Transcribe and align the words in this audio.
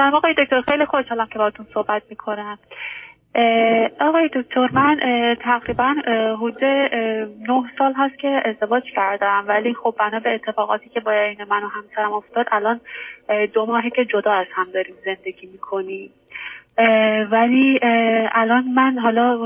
سلام 0.00 0.14
آقای 0.14 0.34
دکتر 0.34 0.60
خیلی 0.60 0.84
خوشحالم 0.84 1.26
که 1.26 1.38
باهاتون 1.38 1.66
صحبت 1.74 2.02
می‌کنم. 2.10 2.58
آقای 4.00 4.30
دکتر 4.34 4.68
من 4.72 4.96
تقریبا 5.40 5.94
حدود 6.36 6.64
نه 6.64 7.64
سال 7.78 7.92
هست 7.96 8.18
که 8.18 8.42
ازدواج 8.44 8.82
کردم. 8.96 9.44
ولی 9.48 9.74
خب 9.74 9.94
بنا 9.98 10.20
به 10.20 10.34
اتفاقاتی 10.34 10.88
که 10.88 11.00
با 11.00 11.10
این 11.12 11.44
من 11.50 11.62
و 11.62 11.68
همسرم 11.68 12.12
افتاد 12.12 12.46
الان 12.52 12.80
دو 13.54 13.66
ماهه 13.66 13.90
که 13.90 14.04
جدا 14.04 14.32
از 14.32 14.46
هم 14.54 14.66
داریم 14.74 14.94
زندگی 15.04 15.46
می‌کنیم. 15.46 16.10
ولی 17.30 17.78
الان 18.32 18.64
من 18.74 18.98
حالا 18.98 19.36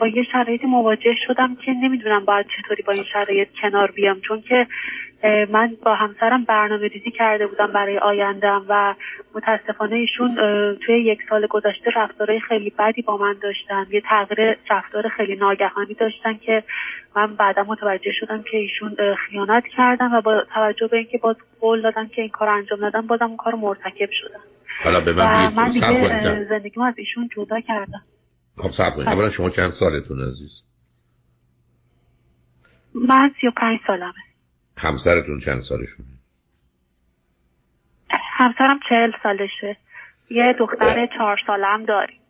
با 0.00 0.06
یه 0.06 0.22
شرایطی 0.32 0.66
مواجه 0.66 1.14
شدم 1.26 1.56
که 1.64 1.72
نمی‌دونم 1.72 2.24
باید 2.24 2.46
چطوری 2.56 2.82
با 2.82 2.92
این 2.92 3.04
شرایط 3.12 3.48
کنار 3.62 3.90
بیام. 3.90 4.20
چون 4.20 4.42
که 4.48 4.66
من 5.24 5.76
با 5.84 5.94
همسرم 5.94 6.44
برنامه 6.44 6.88
ریزی 6.88 7.10
کرده 7.10 7.46
بودم 7.46 7.72
برای 7.72 7.98
آیندم 7.98 8.64
و 8.68 8.94
متاسفانه 9.34 9.96
ایشون 9.96 10.34
توی 10.86 11.04
یک 11.04 11.18
سال 11.28 11.46
گذشته 11.46 11.90
رفتارهای 11.96 12.40
خیلی 12.40 12.72
بدی 12.78 13.02
با 13.02 13.16
من 13.16 13.34
داشتن. 13.42 13.86
یه 13.90 14.00
تغییر 14.00 14.58
رفتار 14.70 15.08
خیلی 15.08 15.36
ناگهانی 15.36 15.94
داشتن 15.94 16.34
که 16.34 16.62
من 17.16 17.36
بعدا 17.36 17.62
متوجه 17.62 18.12
شدم 18.20 18.42
که 18.42 18.56
ایشون 18.56 18.96
خیانت 19.28 19.64
کردن 19.76 20.14
و 20.14 20.20
با 20.20 20.44
توجه 20.54 20.86
به 20.86 20.96
اینکه 20.96 21.18
باز 21.18 21.36
قول 21.60 21.82
دادن 21.82 22.08
که 22.08 22.22
این 22.22 22.30
کار 22.30 22.48
انجام 22.48 22.84
ندن 22.84 23.06
بازم 23.06 23.24
اون 23.24 23.36
کار 23.36 23.54
مرتکب 23.54 24.08
شدن. 24.10 24.40
حالا 24.84 25.00
به 25.00 25.12
من 25.12 25.54
من 25.54 25.70
دیگه 25.70 26.46
زندگیمو 26.48 26.86
از 26.86 26.94
ایشون 26.96 27.28
جدا 27.36 27.60
کردم. 27.60 28.02
خب 28.56 28.70
صبر 28.70 28.90
کنید. 28.90 29.08
اولا 29.08 29.30
شما 29.30 29.50
چند 29.50 29.70
سالتون 29.70 30.20
عزیز؟ 30.20 30.62
من 32.94 33.30
سی 33.40 33.46
و 33.46 33.50
پنج 33.56 33.78
سالمه. 33.86 34.12
همسرتون 34.80 35.40
چند 35.40 35.60
سالشونه؟ 35.68 36.08
همسرم 38.10 38.80
چهل 38.88 39.12
سالشه. 39.22 39.76
یه 40.30 40.52
دختر 40.58 41.06
چهار 41.06 41.36
ساله 41.46 41.66
هم 41.66 41.84
داریم. 41.84 42.20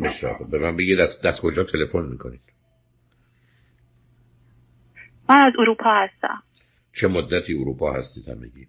بسیار 0.00 0.34
خب 0.34 0.50
به 0.50 0.58
من 0.58 0.76
بگید 0.76 0.98
دست, 0.98 1.26
دست 1.26 1.40
کجا 1.40 1.64
تلفن 1.64 2.02
می‌کنید؟ 2.02 2.40
من 5.28 5.36
از 5.36 5.52
اروپا 5.58 5.90
هستم. 5.94 6.42
چه 7.00 7.08
مدتی 7.08 7.54
اروپا 7.54 7.92
هستید 7.92 8.28
همگی؟ 8.28 8.66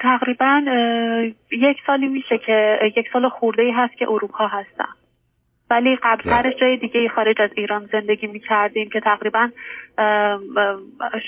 تقریبا 0.00 0.62
یک 1.50 1.76
سالی 1.86 2.08
میشه 2.08 2.38
که 2.46 2.78
یک 2.96 3.06
سال 3.12 3.28
خورده 3.28 3.62
ای 3.62 3.72
هست 3.76 3.98
که 3.98 4.04
اروپا 4.08 4.46
هستم. 4.46 4.96
ولی 5.72 5.96
قبلترش 6.02 6.54
جای 6.60 6.76
دیگه 6.76 7.08
خارج 7.14 7.36
از 7.40 7.50
ایران 7.56 7.88
زندگی 7.92 8.26
می‌کردیم 8.26 8.88
که 8.92 9.00
تقریبا 9.00 9.50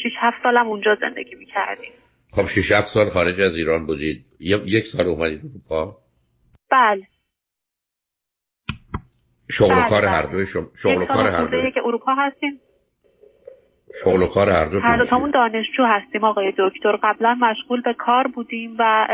6 0.02 0.12
7 0.20 0.36
سالم 0.42 0.66
اونجا 0.66 0.96
زندگی 1.00 1.34
می‌کردیم. 1.34 1.90
خب 2.36 2.46
6 2.54 2.72
7 2.72 2.86
سال 2.94 3.08
خارج 3.08 3.40
از 3.40 3.56
ایران 3.56 3.86
بودید. 3.86 4.24
یک 4.40 4.84
سال 4.84 5.06
اومدید 5.06 5.40
اروپا 5.44 5.96
بله. 6.70 7.02
شغل 9.50 9.78
و 9.78 9.82
کار 9.88 10.00
بله، 10.00 10.10
هر 10.10 10.22
بله. 10.22 10.32
دوی 10.32 10.46
شغل 10.82 11.02
و 11.02 11.04
کار 11.04 11.26
هر 11.26 11.44
دوی. 11.44 11.72
که 11.72 11.80
اروپا 11.84 12.14
هستیم. 12.14 12.60
شغل 14.04 14.22
و 14.22 14.26
کار 14.26 14.48
هر 14.50 14.64
دو 14.64 14.80
هر 14.80 14.96
دو 14.96 15.06
تامون 15.06 15.30
دانشجو 15.30 15.84
هستیم 15.84 16.24
آقای 16.24 16.52
دکتر. 16.58 16.96
قبلا 17.02 17.34
مشغول 17.34 17.80
به 17.80 17.94
کار 17.94 18.26
بودیم 18.26 18.76
و 18.78 19.06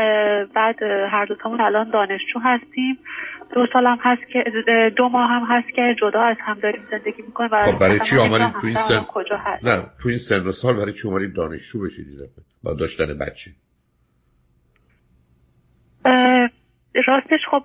بعد 0.55 0.83
هر 0.83 1.25
دو 1.25 1.35
تامون 1.35 1.61
الان 1.61 1.89
دانشجو 1.89 2.39
هستیم. 2.39 2.99
دو 3.53 3.65
سال 3.73 3.87
هم 3.87 3.97
هست 4.01 4.21
که 4.33 4.43
دو 4.97 5.09
ماه 5.09 5.29
هم 5.29 5.45
هست 5.49 5.75
که 5.75 5.95
جدا 6.01 6.21
از 6.21 6.37
هم 6.39 6.59
داریم 6.59 6.81
زندگی 6.91 7.21
می‌کنیم 7.21 7.49
و 7.53 7.59
خب 7.59 7.79
برای 7.79 7.99
چی 8.09 8.17
آمدید 8.17 8.61
تو 8.61 8.67
این 8.67 8.77
سن 8.89 9.05
کجا 9.07 9.37
هست؟ 9.37 9.65
نه 9.65 9.83
تو 10.03 10.09
این 10.09 10.19
سن 10.29 10.47
و 10.47 10.51
سال 10.51 10.75
برای 10.75 10.93
چی 10.93 11.07
آمدید 11.07 11.35
دانشجو 11.35 11.81
بشید 11.81 12.07
با 12.63 12.73
داشتن 12.73 13.17
بچه؟ 13.17 13.51
راستش 17.07 17.39
خب 17.51 17.63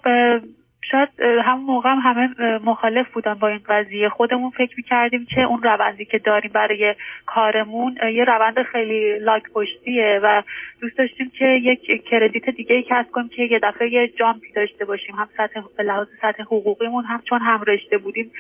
شاید 0.90 1.08
همون 1.20 1.64
موقع 1.64 1.88
هم 1.90 1.98
همه 1.98 2.28
مخالف 2.64 3.12
بودن 3.12 3.34
با 3.34 3.48
این 3.48 3.60
قضیه. 3.68 4.08
خودمون 4.08 4.50
فکر 4.50 4.74
می‌کردیم 4.76 5.26
که 5.34 5.40
اون 5.40 5.62
روندی 5.62 6.04
که 6.04 6.18
داریم 6.18 6.50
برای 6.54 6.94
کارمون 7.26 7.98
یه 8.14 8.24
روند 8.24 8.62
خیلی 8.62 9.18
لاک 9.18 9.42
پشتیه 9.54 10.20
و 10.22 10.42
دوست 10.80 10.98
داشتیم 10.98 11.32
که 11.38 11.44
یک 11.44 12.08
کردیت 12.10 12.50
دیگه 12.50 12.74
ای 12.74 12.82
کسب 12.82 13.10
کنیم 13.10 13.28
که 13.28 13.42
یه 13.42 13.60
دفعه 13.62 13.92
یه 13.92 14.08
جامپی 14.08 14.52
داشته 14.56 14.84
باشیم. 14.84 15.14
هم 15.14 15.28
سطح 15.36 15.60
به 15.76 15.82
لحاظ 15.82 16.06
سطح 16.22 16.42
حقوقیمون 16.42 17.04
هم 17.04 17.22
چون 17.28 17.40
هم 17.40 17.64
رشته 17.66 17.98
بودیم 17.98 18.32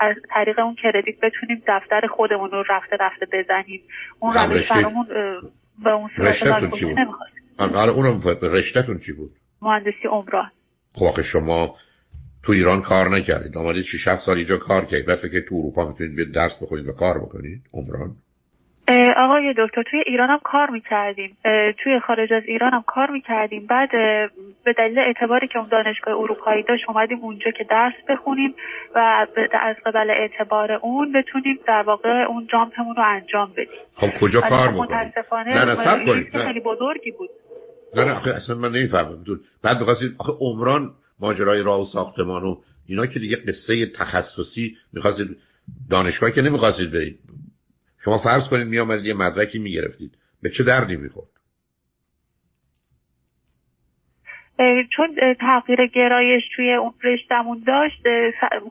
از 0.00 0.16
طریق 0.30 0.58
اون 0.58 0.74
کردیت 0.74 1.20
بتونیم 1.20 1.62
دفتر 1.66 2.06
خودمون 2.06 2.50
رو 2.50 2.64
رفته 2.68 2.96
رفته 3.00 3.26
بزنیم. 3.32 3.80
اون 4.20 4.34
روش 4.34 4.68
برامون 4.70 5.06
به 5.84 5.90
اون 5.90 6.10
صورت 6.16 6.42
لاک 6.42 6.70
پشتی 6.70 6.94
نمی‌خواستیم 6.94 7.42
اونم 7.60 8.22
رشتهتون 8.42 8.98
چی 8.98 9.12
بود؟ 9.12 9.30
مهندسی 9.62 10.08
عمران. 10.08 10.50
خب 10.94 11.22
شما 11.32 11.74
تو 12.44 12.52
ایران 12.52 12.82
کار 12.82 13.08
نکردید. 13.08 13.58
آمدید 13.58 13.84
6 13.84 14.08
7 14.08 14.22
سال 14.22 14.36
اینجا 14.36 14.56
کار 14.56 14.84
کردید. 14.84 15.06
بعد 15.06 15.20
که 15.20 15.40
تو 15.48 15.54
اروپا 15.54 15.88
می‌تونید 15.88 16.16
بیاد 16.16 16.30
درس 16.30 16.62
بخونید 16.62 16.88
و 16.88 16.92
کار 16.92 17.18
بکنید. 17.18 17.60
عمران. 17.74 18.10
آقای 19.16 19.54
دکتر 19.58 19.82
توی 19.90 20.02
ایران 20.06 20.30
هم 20.30 20.40
کار 20.44 20.70
می‌کردیم. 20.70 21.36
توی 21.84 22.00
خارج 22.06 22.32
از 22.32 22.42
ایران 22.46 22.72
هم 22.72 22.84
کار 22.86 23.10
می‌کردیم. 23.10 23.66
بعد 23.66 23.90
به 24.64 24.72
دلیل 24.78 24.98
اعتباری 24.98 25.48
که 25.48 25.58
اون 25.58 25.68
دانشگاه 25.68 26.14
اروپایی 26.14 26.62
داشت 26.62 26.84
اومدیم 26.88 27.18
اونجا 27.18 27.50
که 27.50 27.64
درس 27.64 27.92
بخونیم 28.08 28.54
و 28.94 28.98
از 29.52 29.76
قبل 29.86 30.10
اعتبار 30.10 30.72
اون 30.72 31.12
بتونیم 31.12 31.58
در 31.66 31.82
واقع 31.86 32.24
اون 32.28 32.46
جامپمون 32.52 32.96
رو 32.96 33.02
انجام 33.06 33.50
بدیم. 33.52 33.80
خب 33.94 34.08
کجا 34.20 34.40
کار 34.40 34.68
خب 34.68 34.82
متاسفانه 34.82 35.50
نه 35.50 35.64
نه. 35.64 36.44
خیلی 36.44 36.60
بزرگی 36.60 37.10
بود. 37.10 37.30
نه 37.96 38.04
نه 38.04 38.28
اصلا 38.28 38.56
من 38.56 38.72
نمی‌فهمم. 38.72 39.24
بعد 39.62 39.78
می‌خواستید 39.78 40.14
آخه 40.18 40.32
عمران 40.32 40.94
ماجرای 41.20 41.62
راه 41.62 41.82
و 41.82 41.86
ساختمان 41.86 42.42
و 42.42 42.56
اینا 42.86 43.06
که 43.06 43.18
دیگه 43.18 43.36
قصه 43.36 43.86
تخصصی 43.86 44.76
می‌خواستید 44.92 45.36
دانشگاه 45.90 46.30
که 46.30 46.42
نمی‌خواستید 46.42 46.92
برید. 46.92 47.18
شما 48.04 48.18
فرض 48.18 48.48
کنید 48.48 48.66
میامدید 48.66 49.06
یه 49.06 49.14
مدرکی 49.14 49.58
می‌گرفتید. 49.58 50.12
به 50.42 50.50
چه 50.50 50.64
دردی 50.64 50.96
می‌خورد؟ 50.96 51.28
چون 54.96 55.34
تغییر 55.40 55.86
گرایش 55.86 56.42
توی 56.56 56.74
اون 56.74 56.92
رشتمون 57.04 57.62
داشت 57.66 58.02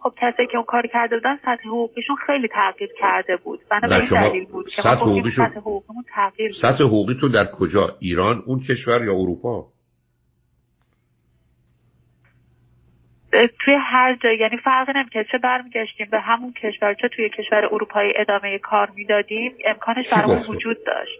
خب 0.04 0.14
کسی 0.22 0.48
که 0.52 0.58
اون 0.58 0.66
کار 0.66 0.88
کرده 0.88 1.16
بودن 1.16 1.38
سطح 1.38 1.68
حقوقیشون 1.68 2.16
خیلی 2.28 2.48
تغییر 2.48 2.90
کرده 3.00 3.36
بود. 3.38 3.60
بنابراین 3.72 4.30
دلیل 4.30 4.46
بود 4.46 4.70
که 4.70 4.82
سطح 4.82 4.90
حقوقیشون 4.90 5.46
سطح 5.46 5.60
حقوقیمون 5.60 6.04
تغییر 6.16 6.52
سطح 6.52 6.84
حقوقی 6.84 7.14
تو 7.22 7.30
در 7.30 7.46
کجا؟ 7.46 7.90
ایران 8.00 8.44
اون 8.46 8.60
کشور 8.60 9.06
یا 9.06 9.14
اروپا؟ 9.14 9.66
توی 13.66 13.74
هر 13.82 14.18
جا 14.24 14.32
یعنی 14.32 14.58
فرقی 14.58 14.92
نمی‌کرد. 14.96 15.26
چه 15.32 15.38
برمیگشتیم 15.38 16.08
به 16.12 16.20
همون 16.20 16.54
کشور 16.54 16.94
چه 16.94 17.08
توی 17.08 17.30
کشور 17.30 17.66
اروپایی 17.66 18.14
ادامه 18.16 18.58
کار 18.58 18.90
می‌دادیم 18.96 19.52
امکانش 19.66 20.06
برامون 20.12 20.44
وجود 20.50 20.78
داشت. 20.86 21.20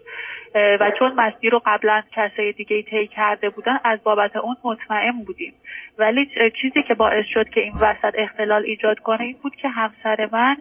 و 0.54 0.90
چون 0.98 1.12
مسیر 1.14 1.52
رو 1.52 1.62
قبلا 1.66 2.02
کسای 2.12 2.52
دیگه 2.52 2.82
طی 2.82 3.06
کرده 3.06 3.50
بودن 3.50 3.78
از 3.84 3.98
بابت 4.02 4.36
اون 4.36 4.56
مطمئن 4.64 5.24
بودیم. 5.26 5.54
ولی 5.98 6.30
چیزی 6.60 6.82
که 6.82 6.94
باعث 6.94 7.24
شد 7.34 7.48
که 7.48 7.60
این 7.60 7.74
وسط 7.80 8.14
اختلال 8.14 8.62
ایجاد 8.62 8.98
کنه 8.98 9.20
این 9.20 9.36
بود 9.42 9.56
که 9.56 9.68
همسر 9.68 10.28
من 10.32 10.56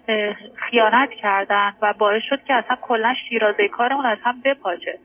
خیانت 0.56 1.10
کردن 1.10 1.74
و 1.82 1.94
باعث 1.94 2.24
شد 2.30 2.44
که 2.44 2.54
اصلا 2.54 2.78
کلا 2.82 3.14
شیرازه 3.30 3.68
کارمون 3.68 4.06
از 4.06 4.18
هم 4.24 4.42
بپاچه 4.46 5.00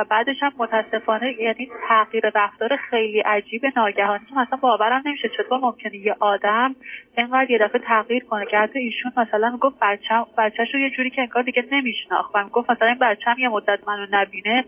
و 0.00 0.04
بعدش 0.04 0.36
هم 0.42 0.52
متاسفانه 0.58 1.32
یعنی 1.40 1.68
تغییر 1.88 2.30
رفتار 2.34 2.76
خیلی 2.90 3.20
عجیب 3.20 3.62
ناگهانی 3.76 4.24
که 4.24 4.34
مثلا 4.34 4.58
باورم 4.60 5.02
نمیشه 5.06 5.28
چطور 5.28 5.58
ممکنه 5.58 5.96
یه 5.96 6.16
آدم 6.20 6.76
اینقدر 7.18 7.50
یه 7.50 7.58
دفعه 7.58 7.80
تغییر 7.86 8.24
کنه 8.24 8.46
که 8.46 8.58
حتی 8.58 8.78
ایشون 8.78 9.12
مثلا 9.16 9.50
می‌گفت 9.50 9.76
بچم 9.82 10.26
بچهش 10.38 10.74
رو 10.74 10.80
یه 10.80 10.90
جوری 10.90 11.10
که 11.10 11.22
انگار 11.22 11.42
دیگه 11.42 11.64
نمیشناخت 11.72 12.30
و 12.34 12.44
می‌گفت 12.44 12.70
مثلا 12.70 12.88
این 12.88 12.98
بچم 12.98 13.34
یه 13.38 13.48
مدت 13.48 13.78
منو 13.86 14.06
نبینه 14.10 14.64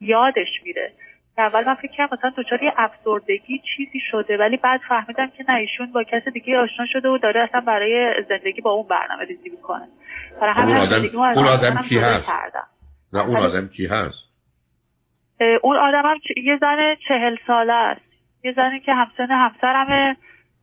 یادش 0.00 0.48
میره. 0.64 0.92
اول 1.38 1.64
من 1.64 1.74
فکر 1.74 1.92
کردم 1.92 2.16
مثلا 2.18 2.32
دچار 2.36 2.62
یه 2.62 2.72
افسردگی 2.76 3.62
چیزی 3.76 4.00
شده 4.10 4.36
ولی 4.36 4.56
بعد 4.56 4.80
فهمیدم 4.88 5.26
که 5.26 5.44
نه 5.48 5.54
ایشون 5.54 5.92
با 5.92 6.02
کس 6.02 6.28
دیگه 6.28 6.58
آشنا 6.58 6.86
شده 6.92 7.08
و 7.08 7.18
داره 7.18 7.40
اصلا 7.40 7.60
برای 7.60 8.14
زندگی 8.28 8.60
با 8.60 8.70
اون 8.70 8.88
برنامه 8.88 9.24
ریزی 9.24 9.50
می‌کنه. 9.50 9.88
برای 10.40 10.54
همین 10.54 10.76
اون 10.76 10.86
آدم, 10.86 11.38
اون 11.38 11.46
آدم 11.46 11.82
کی 11.88 11.98
هست؟ 11.98 12.28
نه 13.12 13.26
اون 13.26 13.36
آدم 13.36 13.68
کی 13.68 13.86
هست؟ 13.86 14.25
اون 15.62 15.76
آدم 15.76 16.02
هم 16.06 16.18
یه 16.36 16.58
زن 16.60 16.94
چهل 17.08 17.36
ساله 17.46 17.72
است. 17.72 18.00
یه 18.44 18.52
زنی 18.52 18.80
که 18.80 18.94
همسن 18.94 19.30
همسرمه 19.30 20.16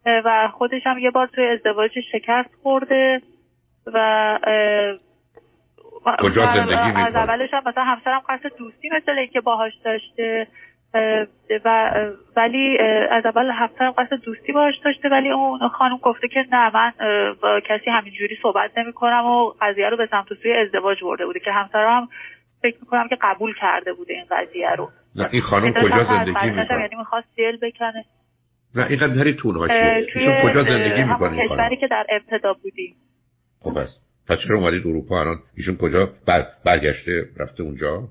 و 0.06 0.48
خودش 0.48 0.81
هم 0.86 0.98
یه 0.98 1.12
بار 1.12 1.28
توی 1.28 1.48
ازدواج 1.48 1.92
شکست 2.12 2.50
خورده 2.64 3.22
و 3.94 4.40
کجا 6.20 6.46
زندگی 6.46 7.02
از 7.08 7.16
اولش 7.16 7.54
هم 7.54 7.64
مثلا 7.66 7.84
همسرم 7.84 8.22
قصد 8.30 8.58
دوستی 8.58 8.90
مثل 8.90 9.12
اینکه 9.12 9.42
باهاش 9.42 9.74
داشته 9.86 10.48
و 11.66 11.92
ولی 12.36 12.78
از 13.12 13.26
اول 13.26 13.52
همسرم 13.52 13.92
قصد 13.92 14.14
دوستی 14.14 14.52
باهاش 14.52 14.76
داشته 14.78 15.10
ولی 15.10 15.31
اون 15.31 15.68
خانم 15.68 15.98
گفته 15.98 16.28
که 16.28 16.46
نه 16.52 16.72
من 16.74 16.94
با 17.42 17.60
کسی 17.60 17.90
همینجوری 17.90 18.38
صحبت 18.42 18.78
نمی 18.78 18.94
کنم 18.94 19.26
و 19.26 19.54
قضیه 19.62 19.90
رو 19.90 19.98
به 19.98 20.08
سمت 20.12 20.34
سوی 20.44 20.54
ازدواج 20.54 21.04
برده 21.04 21.26
بوده 21.26 21.40
که 21.40 21.52
همسرم 21.52 22.08
فکر 22.63 22.77
می‌کنم 22.81 23.07
که 23.10 23.18
قبول 23.21 23.54
کرده 23.62 23.94
بوده 23.94 24.13
این 24.13 24.25
قضیه 24.31 24.75
رو. 24.77 24.89
نه 25.15 25.30
این 25.31 25.42
خانم 25.42 25.71
کجا 25.74 26.04
زندگی 26.04 26.50
می‌کنه؟ 26.50 26.81
یعنی 26.81 26.95
می‌خواست 26.98 27.27
دل 27.38 27.57
بکنه. 27.57 28.06
نه 28.75 28.88
اینقدر 28.89 29.13
نری 29.13 29.33
تون 29.33 29.57
ایشون 29.57 30.42
کجا 30.44 30.63
زندگی 30.63 31.04
می‌کنه 31.04 31.44
کشوری 31.45 31.77
که 31.77 31.88
در 31.88 32.06
ابتدا 32.10 32.54
بودیم. 32.54 32.95
خب 33.60 33.74
بس. 33.80 33.89
پس 34.27 34.38
چرا 34.48 34.57
اومدید 34.57 34.88
اروپا 34.88 35.19
الان؟ 35.19 35.36
ایشون 35.57 35.77
کجا 35.77 36.10
بر... 36.27 36.45
برگشته 36.65 37.25
رفته 37.38 37.63
اونجا؟ 37.63 38.04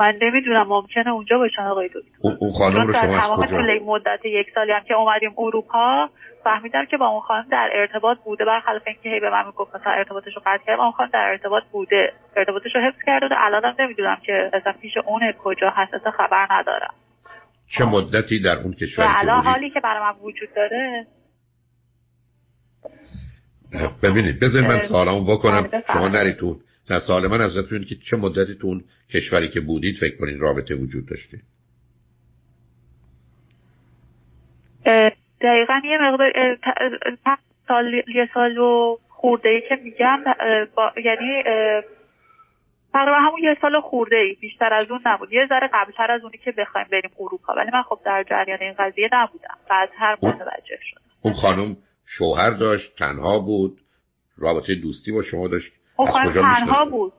من 0.00 0.18
نمی‌دونم 0.22 0.66
ممکنه 0.68 1.08
اونجا 1.08 1.38
باشن 1.38 1.62
آقای 1.62 1.88
دکتر. 1.88 2.28
اون 2.40 2.52
خانم 2.52 2.86
رو 2.86 2.92
شما 2.92 3.42
از 3.42 3.50
کجا؟ 3.50 3.58
مدت 3.86 4.24
یک 4.24 4.46
سالی 4.54 4.72
هم 4.72 4.80
که 4.88 4.94
اومدیم 4.94 5.34
اروپا 5.38 6.08
فهمیدم 6.44 6.84
که 6.84 6.96
با 6.96 7.06
اون 7.06 7.20
خانم 7.20 7.46
در 7.50 7.70
ارتباط 7.74 8.18
بوده. 8.24 8.44
برخلاف 8.44 8.82
اینکه 8.86 9.08
هی 9.10 9.20
به 9.20 9.30
من 9.30 9.46
می‌گفت 9.46 9.76
مثلا 9.76 9.92
ارتباطش 9.92 10.36
رو 10.36 10.42
قطع 10.46 10.64
کرد 10.66 10.80
اون 10.80 10.92
خانم 10.92 11.10
در 11.12 11.28
ارتباط 11.30 11.62
بوده. 11.72 12.12
ارتباطش 12.36 12.74
رو 12.74 12.80
حفظ 12.80 12.98
کرده 13.06 13.26
و 13.26 13.34
الانم 13.38 13.74
نمی‌دونم 13.78 14.16
که 14.26 14.50
اصلا 14.52 14.72
پیش 14.82 14.92
اونه 15.06 15.34
کجا 15.38 15.70
هست 15.70 15.94
اصلا 15.94 16.10
خبر 16.10 16.46
ندارم. 16.50 16.94
چه 17.78 17.84
مدتی 17.84 18.42
در 18.42 18.56
اون 18.56 18.72
کشوری 18.72 19.08
که 19.08 19.18
الان 19.18 19.44
حالی 19.44 19.70
که 19.70 19.80
برای 19.80 20.00
من 20.00 20.20
وجود 20.22 20.48
داره. 20.56 21.06
ببینید 24.02 24.40
بذارید 24.40 24.68
من 24.68 24.78
سوالمو 24.88 25.24
بکنم. 25.24 25.70
شما 25.92 26.08
نریتون 26.08 26.56
نه 26.90 27.00
سوال 27.00 27.26
من 27.26 27.40
ازتون 27.40 27.84
که 27.84 27.94
چه 28.10 28.16
مدتی 28.16 28.54
تو 28.54 28.66
اون 28.66 28.84
کشوری 29.14 29.48
که 29.48 29.60
بودید 29.60 29.96
فکر 30.00 30.16
کنید 30.16 30.40
رابطه 30.40 30.74
وجود 30.74 31.08
داشته؟ 31.08 31.38
دقیقا 35.40 35.80
یه 35.84 35.98
مقدار 36.00 36.58
سال 37.68 37.94
یه 37.94 38.28
سال 38.34 38.58
و 38.58 38.98
خورده 39.08 39.48
ای 39.48 39.62
که 39.68 39.74
میگم 39.84 40.24
با 40.74 40.92
یعنی 41.04 41.42
تقریبا 42.92 43.16
همون 43.16 43.40
یه 43.42 43.56
سال 43.60 43.80
خورده 43.80 44.16
ای 44.16 44.34
بیشتر 44.40 44.74
از 44.74 44.90
اون 44.90 45.00
نبود. 45.06 45.32
یه 45.32 45.46
ذره 45.48 45.70
قبلتر 45.72 46.10
از 46.10 46.22
اونی 46.22 46.38
که 46.38 46.52
بخوایم 46.52 46.86
بریم 46.92 47.10
اروپا. 47.20 47.54
ولی 47.56 47.70
من 47.72 47.82
خب 47.82 48.00
در 48.04 48.24
جریان 48.30 48.58
این 48.60 48.74
قضیه 48.78 49.08
نبودم. 49.12 49.56
بعد 49.70 49.88
هر 49.98 50.16
متوجه 50.22 50.78
شدم. 50.82 51.00
اون 51.22 51.34
خانم 51.34 51.76
شوهر 52.06 52.50
داشت 52.50 52.96
تنها 52.98 53.38
بود 53.38 53.78
رابطه 54.38 54.74
دوستی 54.74 55.12
با 55.12 55.22
شما 55.22 55.48
داشت. 55.48 55.72
تنها 56.34 56.84
بود. 56.84 57.12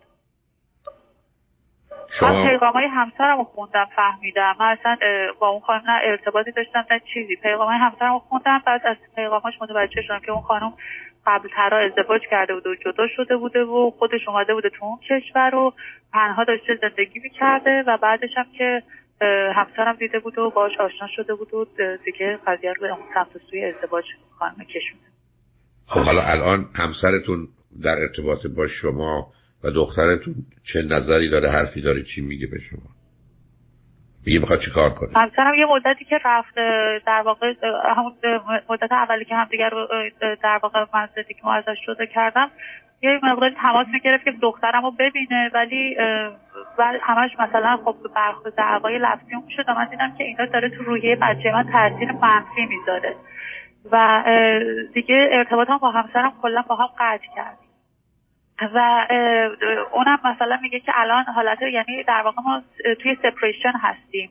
شما... 2.20 2.30
من 2.30 2.50
پیغام 2.50 2.74
های 2.74 2.88
همسرم 2.88 3.38
رو 3.38 3.44
خوندم 3.44 3.88
فهمیدم. 3.96 4.56
من 4.60 4.78
اصلا 4.80 4.98
با 5.40 5.50
اون 5.50 5.60
خانم 5.60 5.82
نه 5.88 6.00
ارتباطی 6.04 6.52
داشتم 6.52 6.86
نه 6.92 7.02
چیزی. 7.14 7.36
پیغام 7.36 7.68
های 7.68 7.78
همسرم 7.78 8.14
رو 8.14 8.20
خوندم 8.20 8.62
بعد 8.66 8.82
از 8.86 8.98
پیغاماش 9.16 9.54
متوجه 9.62 10.02
شدم 10.02 10.20
که 10.20 10.32
اون 10.32 10.42
خانم 10.42 10.74
قبل 11.26 11.50
ترا 11.56 11.86
ازدواج 11.86 12.22
کرده 12.32 12.54
بود 12.54 12.68
و 12.68 12.76
جدا 12.76 13.08
شده 13.16 13.38
بوده 13.38 13.64
و 13.64 13.92
خودش 14.00 14.28
اومده 14.28 14.54
بوده 14.54 14.70
تو 14.70 14.86
اون 14.86 15.00
کشور 15.10 15.56
و 15.56 15.74
تنها 16.14 16.44
داشته 16.44 16.80
زندگی 16.82 17.20
می‌کرده 17.20 17.84
و 17.88 17.98
بعدش 17.98 18.30
هم 18.38 18.46
که 18.58 18.84
همسرم 19.56 19.96
دیده 19.96 20.20
بود 20.20 20.38
و 20.38 20.50
باش 20.50 20.72
آشنا 20.80 21.08
شده 21.16 21.36
بود 21.36 21.54
و 21.54 21.66
دیگه 22.06 22.40
قضیه 22.48 22.74
رو 22.74 22.82
به 22.82 22.92
اون 22.94 23.04
سمت 23.14 23.42
سوی 23.50 23.66
ازدواج 23.66 24.06
خانم 24.40 24.56
کشونده 24.56 25.06
خب 25.88 26.00
حالا 26.00 26.22
الان 26.22 26.66
همسرتون 26.76 27.48
در 27.84 27.96
ارتباط 28.02 28.48
با 28.58 28.68
شما 28.68 29.32
و 29.64 29.72
دخترتون 29.72 30.36
چه 30.64 30.82
نظری 30.82 31.30
داره 31.30 31.50
حرفی 31.50 31.82
داره 31.82 32.04
چی 32.04 32.22
میگه 32.22 32.48
به 32.48 32.60
شما؟ 32.60 32.96
میگه 34.26 34.40
می‌خواد 34.40 34.60
چیکار 34.60 34.90
کنه؟ 34.90 35.10
همسرم 35.16 35.54
یه 35.54 35.66
مدتی 35.66 36.06
که 36.06 36.20
رفت 36.26 36.56
در 37.06 37.22
واقع 37.26 37.54
همون 37.96 38.14
مدت 38.70 38.92
اولی 38.92 39.26
که 39.26 39.36
همدیگر 39.36 39.70
رو 39.70 39.88
در 40.44 40.60
واقع 40.64 40.86
من 40.94 41.10
که 41.16 41.36
ما 41.44 41.54
ازش 41.54 41.78
شده 41.86 42.08
کردم 42.08 42.52
یه 43.04 43.20
مقدار 43.24 43.52
تماس 43.64 43.88
می‌گرفت 43.94 44.26
که 44.26 44.32
دخترم 44.42 44.84
رو 44.84 44.92
ببینه 44.92 45.52
ولی 45.54 45.96
همش 47.02 47.32
مثلا 47.40 47.78
خب 47.86 47.96
برخورد 48.16 48.56
دعوای 48.56 48.98
لفظی 48.98 49.36
اون 49.36 49.50
شد 49.58 49.70
من 49.70 49.88
دیدم 49.90 50.16
که 50.18 50.24
اینا 50.24 50.46
داره 50.46 50.70
تو 50.70 50.84
روحیه 50.84 51.16
بچه 51.16 51.52
من 51.54 51.64
تاثیر 51.74 52.12
منفی 52.12 52.66
می‌ذاره. 52.70 53.16
و 53.92 54.24
دیگه 54.94 55.30
ارتباطم 55.32 55.78
با 55.78 55.92
همسرم 55.92 56.34
کلا 56.42 56.62
با 56.62 56.76
هم 56.76 56.88
قطع 57.00 57.28
کرد. 57.36 57.58
و 58.62 59.08
اونم 59.94 60.20
مثلا 60.26 60.60
میگه 60.62 60.80
که 60.80 60.92
الان 60.96 61.24
حالت 61.24 61.62
یعنی 61.62 62.04
در 62.04 62.22
واقع 62.22 62.42
ما 62.42 62.62
توی 63.04 63.18
سپریشن 63.24 63.74
هستیم. 63.82 64.30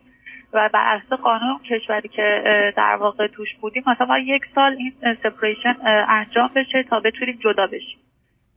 و 0.53 0.71
بر 0.73 0.97
اساس 0.97 1.21
قانون 1.21 1.59
کشوری 1.59 2.09
که 2.09 2.43
در 2.77 2.97
واقع 2.97 3.27
توش 3.27 3.49
بودیم 3.61 3.83
مثلا 3.87 4.07
ما 4.07 4.19
یک 4.19 4.43
سال 4.55 4.77
این 4.79 4.93
سپریشن 5.23 5.75
انجام 6.09 6.51
بشه 6.55 6.83
تا 6.83 7.01
بتونیم 7.01 7.39
جدا 7.45 7.67
بشیم. 7.67 7.99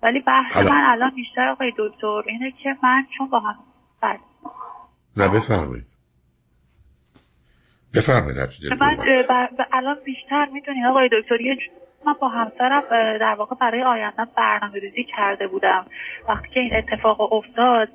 ولی 0.03 0.19
بحث 0.19 0.57
من 0.57 0.81
الان 0.85 1.11
بیشتر 1.15 1.47
آقای 1.47 1.73
دکتر 1.77 2.21
اینه 2.27 2.51
که 2.51 2.75
من 2.83 3.05
چون 3.17 3.29
با 3.29 3.39
هم 3.39 3.55
بله. 4.01 4.19
نه 5.17 5.39
بفرمایید. 5.39 5.85
بفرمایید 7.95 8.37
من 8.79 8.97
الان 9.71 9.97
بیشتر 10.05 10.45
می‌دونی 10.45 10.85
آقای 10.85 11.09
دکتر 11.11 11.41
یه 11.41 11.57
من 12.05 12.13
با 12.21 12.27
همسرم 12.27 12.83
در 13.17 13.35
واقع 13.35 13.55
برای 13.55 13.83
آیندم 13.83 14.27
برنامه 14.37 14.79
ریزی 14.79 15.03
کرده 15.03 15.47
بودم. 15.47 15.85
وقتی 16.29 16.49
که 16.49 16.59
این 16.59 16.75
اتفاق 16.75 17.33
افتاد 17.33 17.89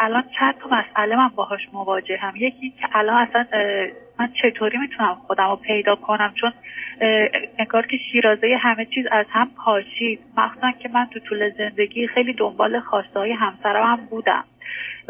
الان 0.00 0.24
چند 0.38 0.54
تا 0.58 0.68
مسئله 0.68 1.16
من 1.16 1.28
باهاش 1.28 1.60
مواجه 1.72 2.16
هم 2.16 2.32
یکی 2.36 2.70
که 2.70 2.88
الان 2.92 3.28
اصلا 3.28 3.46
من 4.18 4.32
چطوری 4.42 4.78
می‌تونم 4.78 5.14
خودم 5.14 5.50
رو 5.50 5.56
پیدا 5.56 5.96
کنم؟ 5.96 6.34
چون 6.40 6.52
انگار 7.58 7.86
که 7.86 7.96
شیرازه 8.12 8.56
همه 8.60 8.84
چیز 8.84 9.06
از 9.10 9.26
هم 9.30 9.50
پاشید. 9.64 10.20
مخصوصا 10.36 10.70
که 10.70 10.88
من 10.88 11.06
تو 11.06 11.20
طول 11.20 11.50
زندگی 11.50 12.06
خیلی 12.06 12.32
دنبال 12.32 12.80
خواسته 12.80 13.18
های 13.18 13.32
همسرم 13.32 13.86
هم 13.86 14.06
بودم. 14.10 14.44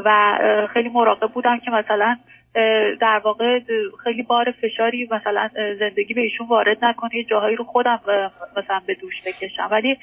و 0.04 0.38
خیلی 0.72 0.88
مراقب 0.88 1.32
بودم 1.32 1.58
که 1.58 1.70
مثلا 1.70 2.16
در 3.00 3.20
واقع 3.24 3.60
خیلی 4.04 4.22
بار 4.22 4.54
فشاری 4.62 5.08
مثلا 5.10 5.48
زندگی 5.78 6.14
به 6.14 6.20
ایشون 6.20 6.46
وارد 6.48 6.84
نکنه 6.84 7.16
یه 7.16 7.24
جاهایی 7.24 7.56
رو 7.56 7.64
خودم 7.64 8.00
مثلا 8.56 8.80
به 8.86 8.94
دوش 8.94 9.14
بکشم. 9.26 9.68
ولی 9.70 9.98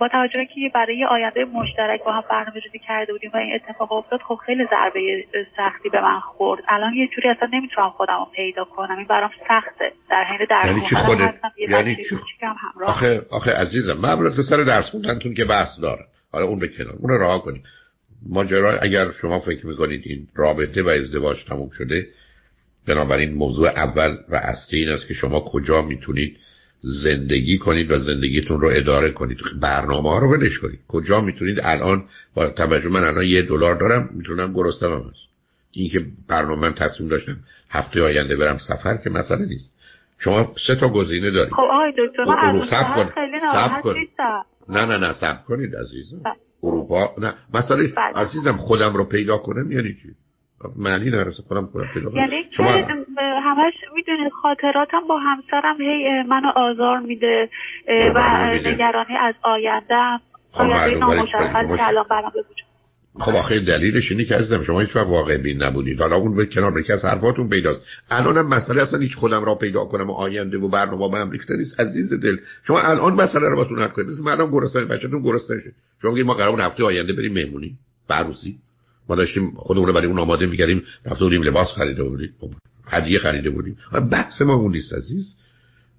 با 0.00 0.08
توجه 0.08 0.44
که 0.44 0.70
برای 0.74 1.04
آینده 1.04 1.44
مشترک 1.44 2.04
با 2.04 2.12
هم 2.12 2.22
برنامه 2.30 2.60
ریزی 2.64 2.78
کرده 2.78 3.12
بودیم 3.12 3.30
و 3.34 3.36
این 3.36 3.54
اتفاق 3.54 3.92
افتاد 3.92 4.20
خب 4.20 4.34
خیلی 4.46 4.66
ضربه 4.70 5.24
سختی 5.56 5.88
به 5.88 6.00
من 6.00 6.20
خورد. 6.20 6.62
الان 6.68 6.94
یه 6.94 7.08
جوری 7.08 7.28
اصلا 7.28 7.48
نمی‌تونم 7.52 7.90
خودم 7.90 8.18
رو 8.18 8.26
پیدا 8.36 8.64
کنم. 8.64 8.96
این 8.96 9.06
برام 9.06 9.30
سخته. 9.48 9.92
در 10.10 10.24
حین 10.24 10.46
درس 10.50 10.64
یعنی 10.64 10.80
چی 10.88 10.94
خودت؟ 10.94 11.34
یعنی 11.68 11.96
چی؟ 11.96 12.16
آخه 12.86 13.20
آخه 13.30 13.50
عزیزم 13.50 13.92
من 13.92 14.30
سر 14.50 14.64
درس 14.64 14.90
خوندنتون 14.90 15.34
که 15.34 15.44
بحث 15.44 15.80
داره 15.82 16.04
حالا 16.32 16.46
اون 16.46 16.58
به 16.58 16.68
کنار 16.68 16.94
اون 17.00 17.20
راه 17.20 17.42
کنید 17.42 17.62
ماجرا 18.26 18.78
اگر 18.78 19.10
شما 19.20 19.40
فکر 19.40 19.66
می‌کنید 19.66 20.02
این 20.04 20.26
رابطه 20.34 20.82
و 20.82 20.88
ازدواج 20.88 21.44
تموم 21.44 21.70
شده 21.70 22.06
بنابراین 22.86 23.34
موضوع 23.34 23.68
اول 23.68 24.16
و 24.28 24.36
اصلی 24.36 24.78
این 24.78 24.88
است 24.88 25.08
که 25.08 25.14
شما 25.14 25.40
کجا 25.40 25.82
می‌تونید 25.82 26.36
زندگی 26.80 27.58
کنید 27.58 27.90
و 27.90 27.98
زندگیتون 27.98 28.60
رو 28.60 28.70
اداره 28.72 29.10
کنید. 29.10 29.38
برنامه 29.60 30.08
ها 30.08 30.18
رو 30.18 30.32
ولش 30.32 30.58
کنید. 30.58 30.78
کجا 30.88 31.20
می‌تونید 31.20 31.60
الان 31.62 32.04
با 32.34 32.48
توجه 32.48 32.88
من 32.88 33.04
الان 33.04 33.24
یه 33.24 33.42
دلار 33.42 33.74
دارم 33.74 34.10
می‌تونم 34.12 34.52
گرستم 34.52 34.92
هم 34.92 35.00
هست. 35.00 35.28
این 35.72 35.90
که 35.90 36.00
برنامه 36.28 36.60
من 36.60 36.74
تصمیم 36.74 37.08
داشتم 37.08 37.36
هفته 37.70 38.02
آینده 38.02 38.36
برم 38.36 38.58
سفر 38.58 38.96
که 38.96 39.10
مسئله 39.10 39.46
نیست. 39.46 39.72
شما 40.18 40.54
سه 40.66 40.74
تا 40.74 40.88
گزینه 40.88 41.30
دارید. 41.30 41.52
خب 41.52 41.60
آقای 41.60 41.92
دکتر 41.98 42.24
من 42.24 43.10
خیلی 43.14 43.30
نه 44.68 44.84
نه 44.84 44.96
نه 44.96 45.12
سب 45.12 45.44
کنید 45.44 45.76
عزیزم. 45.76 46.22
بله. 46.24 46.34
اروپا. 46.62 47.14
نه 47.18 47.34
مسئله 47.54 47.88
بله. 47.96 48.22
عزیزم 48.22 48.56
خودم 48.56 48.92
رو 48.94 49.04
پیدا 49.04 49.38
کنم 49.38 49.72
یعنی 49.72 49.94
چی؟ 49.94 50.08
معنی 50.76 51.10
نرسه 51.10 51.42
خودم 51.48 51.66
خودم 51.66 51.86
پیدا 51.94 52.10
کنم. 52.10 52.18
یعنی 52.18 52.44
شما 52.50 52.68
همش 53.42 53.74
می‌دونی 53.94 54.30
خاطراتم 54.30 55.00
با 55.08 55.18
همسرم 55.18 55.80
هی 55.80 56.22
منو 56.22 56.48
آزار 56.56 56.98
میده 56.98 57.48
و 58.14 58.46
نگرانی 58.54 59.16
از 59.20 59.34
آیندهم 59.42 60.20
خب، 60.52 60.60
آینده 60.60 60.98
نامشخص 60.98 61.76
که 61.76 61.88
الان 61.88 62.04
برام 62.10 62.32
به 62.34 62.44
خب 63.14 63.34
آخه 63.34 63.60
دلیلش 63.60 64.10
اینه 64.10 64.24
که 64.24 64.34
عزیزم 64.34 64.62
شما 64.62 64.80
هیچ 64.80 64.96
واقع 64.96 65.36
بین 65.36 65.62
نبودید. 65.62 66.00
حالا 66.00 66.16
اون 66.16 66.36
به 66.36 66.46
کنار 66.46 66.80
یکی 66.80 66.92
از 66.92 67.04
حرفاتون 67.04 67.48
پیداست. 67.48 67.82
الانم 68.10 68.48
مسئله 68.48 68.82
اصلا 68.82 68.98
هیچ 68.98 69.14
خودم 69.14 69.44
را 69.44 69.54
پیدا 69.54 69.84
کنم 69.84 70.10
و 70.10 70.12
آینده 70.12 70.58
و 70.58 70.68
برنامه 70.68 71.18
هم 71.18 71.30
ریخته 71.30 71.56
نیست. 71.56 71.80
عزیز 71.80 72.12
دل 72.12 72.36
شما 72.66 72.80
الان 72.80 73.14
مسئله 73.14 73.48
رو 73.48 73.56
باتون 73.56 73.78
حل 73.78 73.88
کنید. 73.88 74.08
مثل 74.08 74.20
مردم 74.20 74.50
گرسنه 74.50 74.84
بچه‌تون 74.84 75.22
گرسنه 75.22 75.60
شه. 75.60 75.72
شما 76.02 76.10
میگید 76.10 76.26
ما 76.26 76.34
قرار 76.34 76.60
هفته 76.60 76.84
آینده 76.84 77.12
بریم 77.12 77.32
مهمونی؟ 77.32 77.74
عروسی 78.10 78.56
ما 79.08 79.16
داشتیم 79.16 79.50
خودمون 79.56 79.86
رو 79.86 79.92
برای 79.92 80.06
اون 80.06 80.18
آماده 80.18 80.46
می‌کردیم 80.46 80.82
رفته 81.04 81.24
بودیم 81.24 81.42
لباس 81.42 81.68
خریده 81.68 82.02
بودیم 82.02 82.30
خب، 82.40 82.50
هدیه 82.86 83.18
خریده 83.18 83.50
بودیم. 83.50 83.76
بحث 84.12 84.42
ما 84.42 84.54
اون 84.54 84.72
نیست 84.72 84.92
عزیز. 84.94 85.34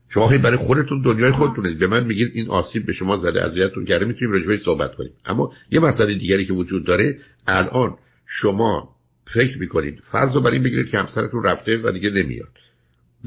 شما 0.10 0.38
برای 0.38 0.58
خودتون 0.58 1.02
دنیای 1.02 1.32
خودتونه 1.32 1.74
به 1.74 1.88
من 1.88 2.04
میگید 2.04 2.32
این 2.34 2.50
آسیب 2.50 2.86
به 2.86 2.94
شما 2.94 3.18
زده 3.18 3.46
اذیتتون 3.46 3.86
کرده 3.86 4.06
می‌تونیم 4.06 4.34
راجع 4.34 4.64
صحبت 4.64 4.96
کنیم. 4.96 5.12
اما 5.26 5.54
یه 5.72 5.80
مسئله 5.80 6.14
دیگری 6.14 6.46
که 6.46 6.54
وجود 6.54 6.86
داره 6.86 7.18
الان 7.48 7.96
شما 8.26 8.90
فکر 9.34 9.58
می‌کنید 9.58 10.00
فرض 10.12 10.36
رو 10.36 10.42
بر 10.42 10.52
این 10.52 10.64
بگیرید 10.64 10.90
که 10.90 11.00
همسرتون 11.00 11.44
رفته 11.44 11.78
و 11.84 11.92
دیگه 11.92 12.10
نمیاد. 12.10 12.50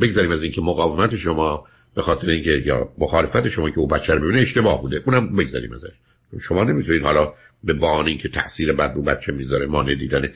بگذاریم 0.01 0.31
از 0.31 0.43
اینکه 0.43 0.61
مقاومت 0.61 1.17
شما 1.17 1.67
به 1.95 2.03
خاطر 2.03 2.31
اینکه 2.31 2.63
یا 2.67 2.89
مخالفت 2.99 3.49
شما 3.49 3.71
که 3.71 3.79
او 3.79 3.89
بچه 3.89 4.15
رو 4.15 4.21
ببینه 4.21 4.39
اشتباه 4.39 4.83
بوده. 4.83 5.03
اونم 5.07 5.37
بگذاریم 5.37 5.73
ازش. 5.73 5.93
شما 6.49 6.65
نمی‌تونید 6.65 7.03
حالا 7.03 7.33
به 7.65 7.73
بهانه 7.73 8.19
که 8.19 8.29
تاثیر 8.29 8.73
بد 8.73 8.93
رو 8.95 9.03
بچه 9.03 9.33
می‌ذاره 9.33 9.67
مانع 9.67 9.95
دیدن 9.95 10.29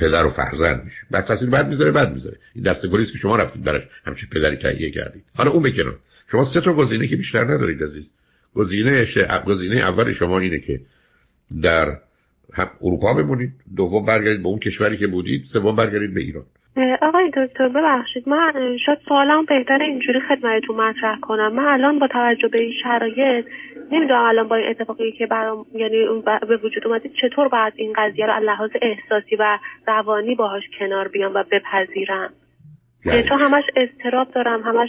پدر 0.00 0.26
و 0.26 0.30
فرزند 0.30 0.84
میشه. 0.84 1.02
بعد 1.10 1.24
تاثیر 1.24 1.50
بد 1.50 1.68
می‌ذاره 1.68 1.90
بد 1.90 2.12
می‌ذاره. 2.14 2.36
این 2.54 2.64
دسته 2.64 2.88
است 2.94 3.12
که 3.12 3.18
شما 3.18 3.36
رفتید 3.36 3.64
براش. 3.64 3.82
همچین 4.06 4.28
پدری 4.32 4.56
تهیه 4.56 4.90
کردید. 4.90 5.22
حالا 5.36 5.50
اون 5.50 5.62
بکنن 5.62 5.94
شما 6.30 6.44
سه 6.54 6.60
تا 6.60 6.74
گزینه 6.74 7.06
که 7.06 7.16
بیشتر 7.16 7.44
ندارید 7.44 7.82
عزیز. 7.82 8.10
گزینه 8.54 9.06
گزینه 9.46 9.76
اول 9.76 10.12
شما 10.12 10.38
اینه 10.38 10.60
که 10.60 10.80
در 11.62 11.96
اروپا 12.82 13.14
بمونید 13.14 13.50
دوم 13.76 14.06
برگردید 14.06 14.42
به 14.42 14.48
اون 14.48 14.58
کشوری 14.58 14.96
که 14.96 15.06
بودید 15.06 15.44
سوم 15.52 15.76
برگردید 15.76 16.14
به 16.14 16.20
ایران. 16.20 16.44
آقای 17.02 17.30
دکتر 17.36 17.68
ببخشید 17.68 18.28
من 18.28 18.52
شاید 18.86 18.98
سوالم 19.08 19.44
بهتر 19.44 19.82
اینجوری 19.82 20.20
خدمتتون 20.28 20.76
مطرح 20.76 21.20
کنم. 21.20 21.54
من 21.54 21.64
الان 21.64 21.98
با 21.98 22.08
توجه 22.12 22.48
به 22.48 22.58
این 22.58 22.72
شرایط 22.82 23.46
نمی‌دونم 23.90 24.24
الان 24.24 24.48
با 24.48 24.56
این 24.56 24.68
اتفاقی 24.70 25.12
که 25.12 25.26
برام 25.26 25.66
یعنی 25.74 26.06
به 26.48 26.56
وجود 26.56 26.86
اومده 26.86 27.10
چطور 27.22 27.48
باید 27.48 27.72
این 27.76 27.92
قضیه 27.96 28.26
رو 28.26 28.44
لحاظ 28.44 28.70
احساسی 28.82 29.36
و 29.36 29.58
روانی 29.86 30.34
باهاش 30.34 30.62
کنار 30.78 31.08
بیام 31.08 31.34
و 31.34 31.44
بپذیرم؟ 31.52 32.30
یعنی 33.04 33.22
چون 33.28 33.38
همش 33.38 33.64
استراب 33.76 34.28
دارم 34.34 34.62
همش 34.62 34.88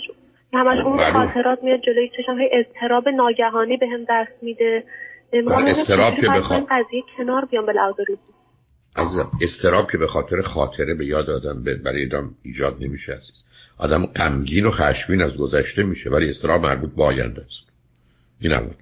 همش 0.54 0.78
اون 0.86 1.12
خاطرات 1.12 1.64
میاد 1.64 1.82
جلوی 1.82 2.10
چشم 2.18 2.36
های 2.36 2.50
استراب 2.54 3.10
ناگهانی 3.10 3.78
بهم 3.78 4.06
به 4.06 4.06
دست 4.10 4.44
میده. 4.44 4.84
استراب 5.34 6.14
که 6.16 6.28
بخوام 6.30 6.66
قضیه 6.70 7.04
کنار 7.18 7.46
بیام 7.46 7.66
به 7.66 7.74
لحاظ 7.74 7.96
عزیزم 8.96 9.32
استراب 9.42 9.92
که 9.92 9.98
به 9.98 10.08
خاطر 10.08 10.42
خاطره 10.42 10.94
به 10.94 11.06
یاد 11.06 11.30
آدم 11.30 11.64
برای 11.64 12.06
ادام 12.06 12.30
ایجاد 12.44 12.78
نمیشه 12.82 13.14
عزیز. 13.14 13.44
آدم 13.80 14.06
غمگین 14.06 14.66
و 14.66 14.72
خشمین 14.72 15.22
از 15.22 15.38
گذشته 15.38 15.84
میشه 15.84 16.10
ولی 16.10 16.30
استراب 16.30 16.62
مربوط 16.62 16.96
به 16.96 17.04
آینده 17.04 17.42
است. 17.42 17.72
این 18.40 18.54
اول. 18.54 18.74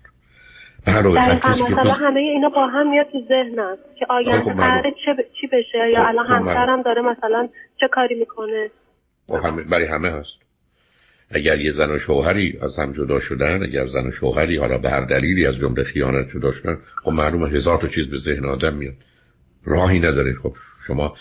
مثلا 0.87 1.93
همه 1.93 2.19
اینا 2.19 2.49
با 2.49 2.67
هم 2.67 2.89
میاد 2.91 3.05
تو 3.11 3.21
ذهنم 3.29 3.77
که 3.99 4.05
آینده 4.09 4.41
خب 4.41 4.57
قراره 4.57 4.93
چی 5.41 5.47
بشه 5.47 5.93
یا 5.93 6.03
خب، 6.03 6.07
الان 6.07 6.25
خب 6.25 6.31
همسرم 6.31 6.81
داره 6.81 7.01
مثلا 7.01 7.49
چه 7.79 7.87
کاری 7.87 8.15
می‌کنه؟ 8.15 8.69
برای 9.71 9.85
همه 9.85 10.09
هست. 10.09 10.39
اگر 11.31 11.59
یه 11.61 11.71
زن 11.71 11.91
و 11.91 11.99
شوهری 11.99 12.59
از 12.61 12.79
هم 12.79 12.93
جدا 12.93 13.19
شدن 13.19 13.63
اگر 13.63 13.87
زن 13.87 14.07
و 14.07 14.11
شوهری 14.11 14.57
حالا 14.57 14.77
به 14.77 14.89
هر 14.89 15.05
دلیلی 15.05 15.45
از 15.45 15.55
جمله 15.55 15.83
خیانت 15.83 16.29
جدا 16.29 16.51
شدن 16.51 16.77
خب 17.03 17.11
معلومه 17.11 17.49
هزار 17.49 17.77
تا 17.77 17.87
چیز 17.87 18.09
به 18.09 18.17
ذهن 18.17 18.45
آدم 18.45 18.73
میاد. 18.73 18.95
راهی 19.65 19.99
نداره. 19.99 20.33
خب 20.43 20.53
شما 20.87 21.13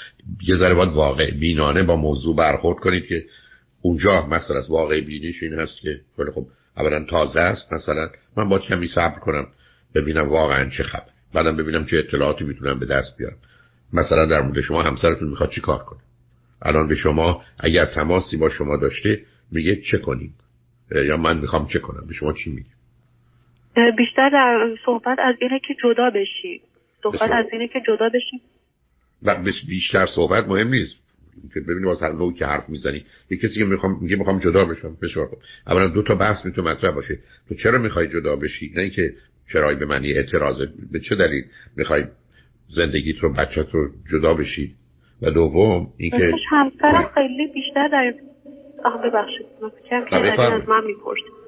یه 0.49 0.57
ذره 0.57 0.75
باید 0.75 0.93
واقع 0.93 1.31
بینانه 1.31 1.83
با 1.83 1.97
موضوع 1.97 2.37
برخورد 2.37 2.79
کنید 2.79 3.07
که 3.07 3.25
اونجا 3.83 4.27
مثلا 4.27 4.63
واقع 4.69 5.01
بینیش 5.01 5.43
این 5.43 5.55
هست 5.55 5.81
که 5.81 6.01
خب 6.35 6.47
اولا 6.79 7.05
تازه 7.05 7.41
است 7.41 7.73
مثلا 7.73 8.09
من 8.37 8.49
باید 8.49 8.63
کمی 8.63 8.89
صبر 8.89 9.19
کنم 9.19 9.47
ببینم 9.95 10.29
واقعا 10.29 10.71
چه 10.71 10.83
خبر. 10.83 11.11
بعدم 11.35 11.57
ببینم 11.57 11.87
چه 11.87 11.97
اطلاعاتی 11.97 12.45
می‌تونم 12.45 12.79
به 12.79 12.87
دست 12.87 13.17
بیارم. 13.19 13.37
مثلا 13.93 14.27
در 14.27 14.41
مورد 14.41 14.61
شما 14.61 14.83
همسرتون 14.83 15.29
می‌خواد 15.29 15.51
چی 15.51 15.61
کار 15.61 15.79
کنه؟ 15.79 16.01
الان 16.63 16.89
به 16.89 16.95
شما 16.95 17.43
اگر 17.59 17.87
تماسی 17.87 18.37
با 18.37 18.51
شما 18.51 18.77
داشته 18.77 19.23
میگه 19.53 19.77
چه 19.77 19.99
کنیم؟ 19.99 20.35
یا 20.91 21.17
من 21.17 21.39
می‌خوام 21.39 21.67
چه 21.67 21.79
کنم؟ 21.79 22.07
به 22.07 22.15
شما 22.15 22.33
چی 22.33 22.51
میگه؟ 22.51 22.71
بیشتر 23.97 24.31
در 24.31 24.77
صحبت 24.87 25.19
از 25.19 25.35
اینه 25.41 25.61
که 25.69 25.75
جدا 25.85 26.11
بشی. 26.11 26.61
صحبت 27.03 27.31
از 27.31 27.47
اینه 27.53 27.69
که 27.69 27.81
جدا 27.87 28.09
بشیم 28.09 28.41
بیشتر 29.69 30.07
صحبت 30.07 30.49
مهم 30.49 30.69
نیست. 30.69 30.95
که 31.55 31.61
واسه 31.85 32.07
هر 32.07 32.13
نوع 32.13 32.35
که 32.35 32.47
حرف 32.47 32.69
می‌زنی 32.69 33.05
یه 33.31 33.39
کسی 33.39 33.55
که 33.59 33.65
می‌خوام 33.65 33.99
میگه 34.03 34.17
می‌خوام 34.17 34.39
جدا 34.39 34.65
بشم 34.65 34.97
بسیار 35.03 35.29
اولا 35.67 35.89
دو 35.89 36.03
تا 36.03 36.15
بحث 36.15 36.47
می‌تونه 36.47 36.71
مطرح 36.71 36.91
باشه. 36.91 37.19
تو 37.49 37.55
چرا 37.55 37.79
می‌خوای 37.79 38.09
جدا 38.09 38.37
بشی؟ 38.37 38.73
نه 38.77 38.83
اینکه 38.83 39.13
چرای 39.53 39.75
به 39.75 39.87
معنی 39.87 40.13
اعتراضه. 40.13 40.69
به 40.93 41.01
چه 41.01 41.15
دلیل 41.15 41.45
می‌خوای 41.77 42.05
زندگیت 42.69 43.19
رو 43.19 43.33
بچت 43.33 43.75
رو 43.75 43.89
جدا 44.13 44.35
بشی؟ 44.35 44.75
و 45.23 45.31
دوم 45.31 45.87
اینکه 45.97 46.33
همسرم 46.51 47.11
خیلی 47.15 47.47
بیشتر 47.55 47.89
در 47.89 48.15
آه 48.85 49.03
ببخشید. 49.03 49.47
از 50.39 50.69
من 50.69 50.85
می‌پرسید. 50.85 51.39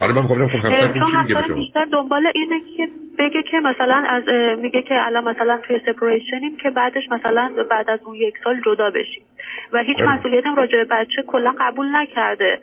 آره 0.00 0.12
من 0.12 0.22
خب 0.22 0.34
همسرتون 0.34 1.02
چی 1.46 1.54
بیشتر 1.54 1.84
دنبال 1.92 2.22
اینه 2.34 2.60
که 2.76 2.88
بگه 3.18 3.42
که 3.50 3.56
مثلا 3.64 4.04
از 4.08 4.22
میگه 4.62 4.82
که 4.82 4.94
الان 5.06 5.24
مثلا 5.24 5.60
توی 5.66 5.80
سپریشنیم 5.86 6.56
که 6.62 6.70
بعدش 6.70 7.02
مثلا 7.10 7.64
بعد 7.70 7.90
از 7.90 8.00
اون 8.04 8.14
یک 8.14 8.34
سال 8.44 8.60
جدا 8.66 8.90
بشیم. 8.90 9.22
و 9.72 9.78
هیچ 9.78 10.00
مسئولیتم 10.00 10.54
راجع 10.54 10.76
به 10.76 10.84
بچه 10.84 11.22
کلا 11.26 11.54
قبول 11.60 11.96
نکرده. 11.96 12.60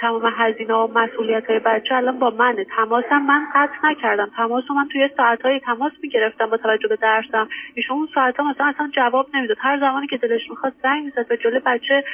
تمام 0.00 0.32
هزینه 0.36 0.74
و 0.74 0.86
مسئولیت 0.98 1.50
های 1.50 1.58
بچه 1.58 1.94
الان 1.94 2.18
با 2.18 2.30
منه. 2.30 2.64
تماسم 2.76 3.22
من 3.22 3.46
قطع 3.54 3.90
نکردم. 3.90 4.30
تماس 4.36 4.64
من 4.70 4.88
توی 4.92 5.08
ساعت 5.16 5.42
های 5.42 5.60
تماس 5.60 5.92
می‌گرفتم 6.02 6.46
با 6.46 6.56
توجه 6.56 6.88
به 6.88 6.96
درسم. 6.96 7.48
ایشون 7.74 7.96
اون 7.96 8.08
ساعت 8.14 8.36
ها 8.36 8.50
مثلا 8.50 8.66
اصلا 8.66 8.90
جواب 8.96 9.26
نمی‌داد. 9.34 9.56
هر 9.60 9.80
زمانی 9.80 10.06
که 10.06 10.16
دلش 10.16 10.50
می‌خواد 10.50 10.72
زنگ 10.82 11.04
می‌زد 11.04 11.28
به 11.28 11.36
جلوی 11.36 11.60
بچه 11.66 12.04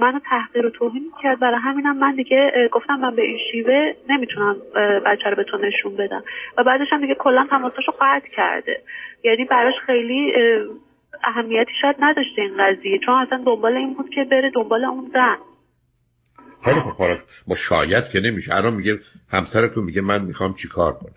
منو 0.00 0.18
تحقیر 0.18 0.66
و 0.66 0.70
توهین 0.70 1.12
کرد 1.22 1.40
برای 1.40 1.60
همینم 1.60 1.96
من 1.96 2.14
دیگه 2.14 2.68
گفتم 2.72 3.00
من 3.00 3.14
به 3.14 3.22
این 3.22 3.38
شیوه 3.52 3.94
نمی‌تونم 4.08 4.56
بچه 5.06 5.30
رو 5.30 5.36
به 5.36 5.44
تو 5.44 5.58
نشون 5.58 5.96
بدم. 5.96 6.22
و 6.58 6.64
بعدش 6.64 6.92
هم 6.92 7.00
دیگه 7.00 7.14
کلا 7.14 7.46
تماساشو 7.50 7.92
قطع 8.00 8.28
کرده. 8.28 8.80
یعنی 9.24 9.44
براش 9.44 9.74
خیلی 9.86 10.32
اهمیتی 11.24 11.72
شاید 11.82 11.96
نداشته 12.00 12.42
این 12.42 12.56
قضیه 12.58 12.98
چون 13.06 13.14
اصلا 13.14 13.42
دنبال 13.46 13.76
این 13.76 13.94
بود 13.94 14.10
که 14.10 14.24
بره 14.24 14.50
دنبال 14.54 14.84
اون 14.84 15.10
زن. 15.12 15.36
خیلی 16.64 16.80
خوب 16.80 17.06
با 17.48 17.56
شاید 17.68 18.04
که 18.12 18.20
نمیشه. 18.20 18.54
الان 18.54 18.74
میگه 18.74 18.98
همسرتون 19.30 19.84
میگه 19.84 20.00
من 20.00 20.24
می‌خوام 20.24 20.54
چیکار 20.62 20.92
کنم؟ 20.92 21.12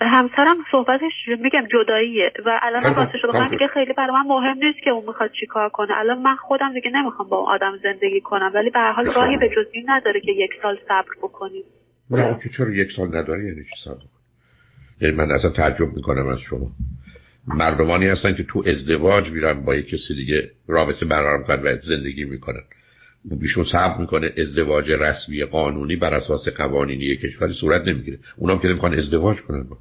همسرم 0.00 0.56
صحبتش 0.70 1.12
میگم 1.28 1.66
جداییه 1.72 2.32
و 2.46 2.60
الان 2.62 2.94
واسه 2.94 3.18
شده 3.22 3.40
من 3.40 3.48
دیگه 3.50 3.66
خیلی 3.74 3.92
برای 3.92 4.10
من 4.10 4.26
مهم 4.26 4.58
نیست 4.58 4.78
که 4.84 4.90
اون 4.90 5.04
می‌خواد 5.06 5.30
چیکار 5.40 5.68
کنه. 5.68 5.98
الان 5.98 6.22
من 6.22 6.36
خودم 6.36 6.72
دیگه 6.74 6.90
نمی‌خوام 6.90 7.28
با 7.28 7.36
اون 7.36 7.48
آدم 7.48 7.78
زندگی 7.82 8.20
کنم 8.20 8.50
ولی 8.54 8.70
به 8.70 8.78
هر 8.78 8.92
حال 8.92 9.06
راهی 9.14 9.36
به 9.36 9.48
جز 9.48 9.66
این 9.72 9.84
نداره 9.90 10.20
که 10.20 10.32
یک 10.32 10.50
سال 10.62 10.78
صبر 10.88 11.08
بکنیم. 11.22 11.64
نه 12.10 12.38
که 12.42 12.48
چرا 12.56 12.70
یک 12.70 12.88
سال 12.96 13.08
نداره؟ 13.08 13.44
یعنی 13.44 13.64
چی 13.64 13.84
صبر 13.84 14.02
یعنی 15.00 15.16
من 15.16 15.30
اصلا 15.30 15.50
تعجب 15.50 15.92
می‌کنم 15.96 16.28
از 16.28 16.38
شما. 16.40 16.70
مردمانی 17.54 18.06
هستن 18.06 18.34
که 18.34 18.42
تو 18.42 18.62
ازدواج 18.66 19.30
میرن 19.30 19.64
با 19.64 19.74
یک 19.74 19.88
کسی 19.88 20.14
دیگه 20.14 20.50
رابطه 20.68 21.06
برقرار 21.06 21.38
می‌کنن 21.38 21.62
و 21.62 21.76
زندگی 21.84 22.24
می‌کنن. 22.24 22.62
بیشون 23.24 23.64
صبر 23.64 23.98
می‌کنه 23.98 24.32
ازدواج 24.38 24.90
رسمی 24.90 25.44
قانونی 25.44 25.96
بر 25.96 26.14
اساس 26.14 26.48
قوانینی 26.48 27.16
کشوری 27.16 27.52
صورت 27.52 27.88
نمی‌گیره. 27.88 28.18
اونام 28.36 28.58
که 28.58 28.68
نمی‌خوان 28.68 28.94
ازدواج 28.94 29.40
کنن 29.40 29.62
با 29.62 29.76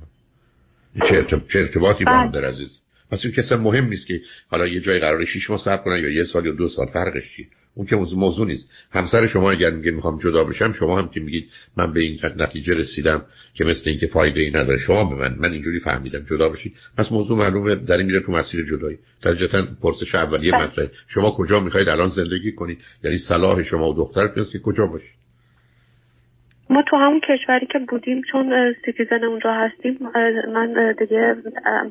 چه, 1.09 1.25
ارتباطی 1.53 2.05
با 2.05 2.11
هم 2.11 2.31
بله. 2.31 2.41
در 2.41 2.47
عزیز؟ 2.47 2.77
پس 3.11 3.19
این 3.23 3.33
کسی 3.33 3.55
مهم 3.55 3.85
نیست 3.85 4.07
که 4.07 4.21
حالا 4.47 4.67
یه 4.67 4.79
جای 4.79 4.99
قرار 4.99 5.25
شیش 5.25 5.49
ماه 5.49 5.59
صبر 5.59 5.83
کنن 5.83 5.99
یا 5.99 6.09
یه 6.09 6.23
سال 6.23 6.45
یا 6.45 6.51
دو 6.51 6.67
سال 6.69 6.87
فرقش 6.87 7.35
چیه؟ 7.35 7.47
اون 7.77 7.87
که 7.87 7.95
موضوع 7.95 8.47
نیست. 8.47 8.69
همسر 8.91 9.27
شما 9.27 9.51
اگر 9.51 9.69
میگه 9.69 9.91
می‌خوام 9.91 10.19
جدا 10.19 10.43
بشم 10.43 10.73
شما 10.73 10.99
هم 10.99 11.09
که 11.09 11.19
میگید 11.19 11.49
من 11.77 11.93
به 11.93 11.99
این 11.99 12.19
نتیجه 12.37 12.73
رسیدم 12.73 13.25
که 13.53 13.63
مثل 13.63 13.89
اینکه 13.89 14.07
فایده 14.07 14.41
ای 14.41 14.49
نداره 14.49 14.77
شما 14.77 15.09
به 15.09 15.15
من 15.15 15.35
من 15.39 15.51
اینجوری 15.51 15.79
فهمیدم 15.79 16.25
جدا 16.29 16.49
بشید 16.49 16.75
پس 16.97 17.11
موضوع 17.11 17.37
معلومه 17.37 17.75
در 17.75 18.01
میره 18.01 18.19
تو 18.19 18.31
مسیر 18.31 18.65
جدایی. 18.65 18.97
طبیعتا 19.23 19.67
پرسش 19.81 20.15
اولیه 20.15 20.51
بله. 20.51 20.63
مطرحه. 20.63 20.91
شما 21.07 21.31
کجا 21.31 21.59
می‌خواید 21.59 21.89
الان 21.89 22.09
زندگی 22.09 22.51
کنید؟ 22.51 22.79
یعنی 23.03 23.17
صلاح 23.17 23.63
شما 23.63 23.89
و 23.89 23.93
دخترتون 23.93 24.45
که 24.51 24.59
کجا 24.59 24.85
باشید؟ 24.85 25.17
ما 26.69 26.81
تو 26.81 26.95
همون 26.97 27.19
کشوری 27.19 27.65
که 27.65 27.79
بودیم 27.89 28.21
چون 28.31 28.75
citizen 28.85 29.23
اونجا 29.23 29.53
هستیم 29.53 29.99
من 30.53 30.95
دیگه 30.99 31.35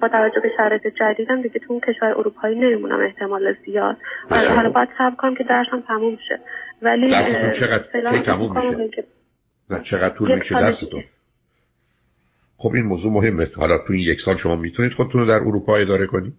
با 0.00 0.08
توجه 0.08 0.40
به 0.40 0.50
شرایط 0.56 0.86
جدیدم 0.86 1.42
دیگه 1.42 1.60
تو 1.60 1.72
اون 1.72 1.80
کشور 1.80 2.08
اروپایی 2.08 2.58
نمیمونم 2.58 3.00
احتمال 3.00 3.54
زیاد. 3.66 3.96
حالا 4.30 4.70
باید 4.70 4.88
صبر 4.98 5.16
کنم 5.16 5.34
که 5.34 5.44
درسم 5.44 5.80
تموم 5.88 6.18
شه. 6.28 6.40
ولی 6.82 7.10
چقدر؟ 7.60 8.22
تموم 8.22 8.80
میشه؟ 8.80 9.04
نه 9.70 9.82
چقدر 9.90 10.14
طول 10.14 10.38
میشه 10.38 10.54
درستون 10.54 11.02
خب 12.56 12.70
این 12.74 12.84
موضوع 12.84 13.12
مهمه. 13.12 13.46
حالا 13.56 13.78
تو 13.86 13.92
این 13.92 14.02
یک 14.02 14.18
سال 14.24 14.36
شما 14.36 14.56
می‌تونید 14.56 14.92
خودتون 14.92 15.20
رو 15.20 15.26
در 15.26 15.40
اروپا 15.46 15.76
اداره 15.76 16.06
کنید. 16.06 16.34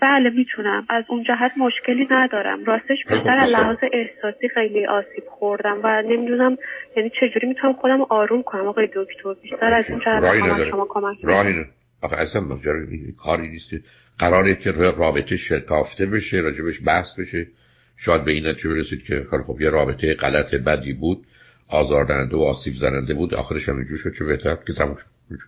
بله 0.00 0.30
می‌تونم. 0.30 0.86
از 0.88 1.04
اون 1.08 1.22
جهت 1.22 1.52
مشکلی 1.58 2.06
ندارم. 2.10 2.64
راستش 2.64 2.98
بیشتر 3.08 3.38
از 3.38 3.50
لحاظ 3.50 3.76
احساسی 3.92 4.48
خیلی 4.54 4.86
آسیب 4.86 5.24
خوردم 5.28 5.80
و 5.84 6.02
نمی‌دونم 6.02 6.56
یعنی 6.96 7.10
چجوری 7.20 7.48
می‌تونم 7.48 7.72
خودم 7.72 8.02
آروم 8.02 8.42
کنم 8.42 8.66
آقای 8.66 8.86
دکتر؟ 8.86 9.34
بیشتر 9.42 9.74
از 9.74 9.84
اون 9.90 10.00
جهت 10.00 10.70
شما 10.70 10.86
کمک 10.88 11.18
راهی 11.22 11.64
آخه 12.02 12.16
اصلا 12.16 12.42
کاری 13.18 13.48
نیست. 13.48 13.70
قراره 14.18 14.54
که 14.54 14.70
رابطه 14.72 15.36
شکافته 15.36 16.06
بشه 16.06 16.36
راجبش 16.36 16.74
بحث 16.86 17.18
بشه. 17.18 17.46
شاید 17.96 18.24
به 18.24 18.32
این 18.32 18.46
نتیجه 18.46 18.68
برسید 18.68 19.02
که 19.02 19.26
خب 19.46 19.60
یه 19.60 19.70
رابطه 19.70 20.14
غلط 20.14 20.54
بدی 20.54 20.92
بود 20.92 21.18
آزاردهنده 21.68 22.36
و 22.36 22.40
آسیب 22.40 22.74
زننده 22.74 23.14
بود. 23.14 23.34
آخرش 23.34 23.68
هم 23.68 23.84
شد 23.84 24.12
چه 24.18 24.24
بهتر. 24.24 24.56
که 24.66 24.72
تموم 24.72 24.96
شد. 24.96 25.38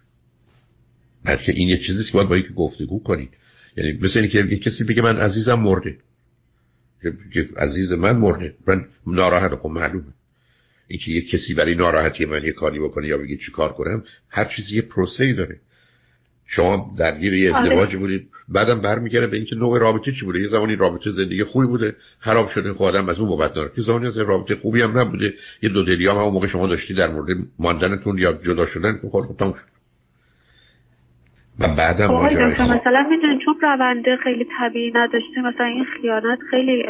بلکه 1.27 1.53
این 1.53 1.69
یه 1.69 1.79
چیزیست 1.87 2.13
که 2.13 2.19
باید 2.19 2.29
با 2.29 2.37
یکی 2.37 2.55
گفتگو 2.55 3.03
کنید. 3.03 3.31
یعنی 3.79 3.99
مثل 4.03 4.19
اینکه 4.19 4.39
یه 4.39 4.59
کسی 4.59 4.85
بگه 4.85 5.03
من 5.03 5.17
عزیزم 5.17 5.55
مرده. 5.55 5.97
که 7.33 7.49
عزیز 7.57 7.93
من 7.93 8.17
مرده. 8.17 8.55
من 8.67 8.85
ناراحت 9.07 9.55
خب 9.55 9.69
معلومه. 9.69 10.13
اینکه 10.89 11.11
یه 11.11 11.21
کسی 11.21 11.55
برای 11.55 11.75
ناراحتی 11.75 12.25
من 12.25 12.45
یه 12.45 12.53
کاری 12.53 12.81
بکنه 12.81 13.09
یا 13.09 13.19
بگه 13.19 13.37
چی 13.37 13.53
کار 13.53 13.73
کنم 13.73 14.05
هر 14.29 14.45
چیزی 14.45 14.77
یه 14.77 14.83
پروسه 14.83 15.25
ای 15.25 15.33
داره. 15.33 15.61
شما 16.47 16.95
درگیر 16.99 17.35
یه 17.35 17.55
آره. 17.55 17.63
ازدواج 17.63 17.97
بودید. 17.97 18.29
بعدم 18.49 18.81
برمیگره 18.81 19.27
به 19.27 19.37
اینکه 19.37 19.57
نوع 19.57 19.79
رابطه 19.79 20.13
چی 20.13 20.25
بوده؟ 20.25 20.41
یه 20.41 20.49
زمانی 20.49 20.77
رابطه 20.77 21.11
زندگی 21.11 21.45
خوبی 21.45 21.67
بوده 21.67 21.97
خراب 22.19 22.51
شده 22.51 22.73
خب 22.73 22.83
آدم 22.83 23.09
از 23.09 23.19
اون 23.19 23.29
بابت 23.29 23.55
داره 23.55 23.71
که 23.77 23.83
زمانی 23.83 24.07
از 24.07 24.17
رابطه 24.17 24.57
خوبی 24.57 24.83
هم 24.83 24.99
نبوده. 24.99 25.35
یه 25.63 25.69
دو 25.69 25.85
دلی 25.85 26.07
هم 26.07 26.17
اون 26.17 26.35
موقع 26.35 26.47
شما 26.47 26.67
داشتی 26.67 26.95
در 26.95 27.11
مورد 27.11 27.37
ماندنتون 27.59 28.19
یا 28.19 28.33
جدا 28.33 28.67
شدن. 28.67 28.93
که 29.03 29.09
خب 29.09 29.37
تموم 29.39 29.53
شد. 29.53 29.78
و 31.59 31.69
بعدم 31.69 32.07
خب 32.07 32.13
مثلا 32.63 33.07
می‌دونید 33.11 33.41
چون 33.45 33.55
رونده 33.63 34.17
خیلی 34.25 34.47
طبیعی 34.61 34.93
نداشته 34.95 35.41
مثلا 35.41 35.67
این 35.67 35.85
خیانت 36.01 36.39
خیلی 36.51 36.85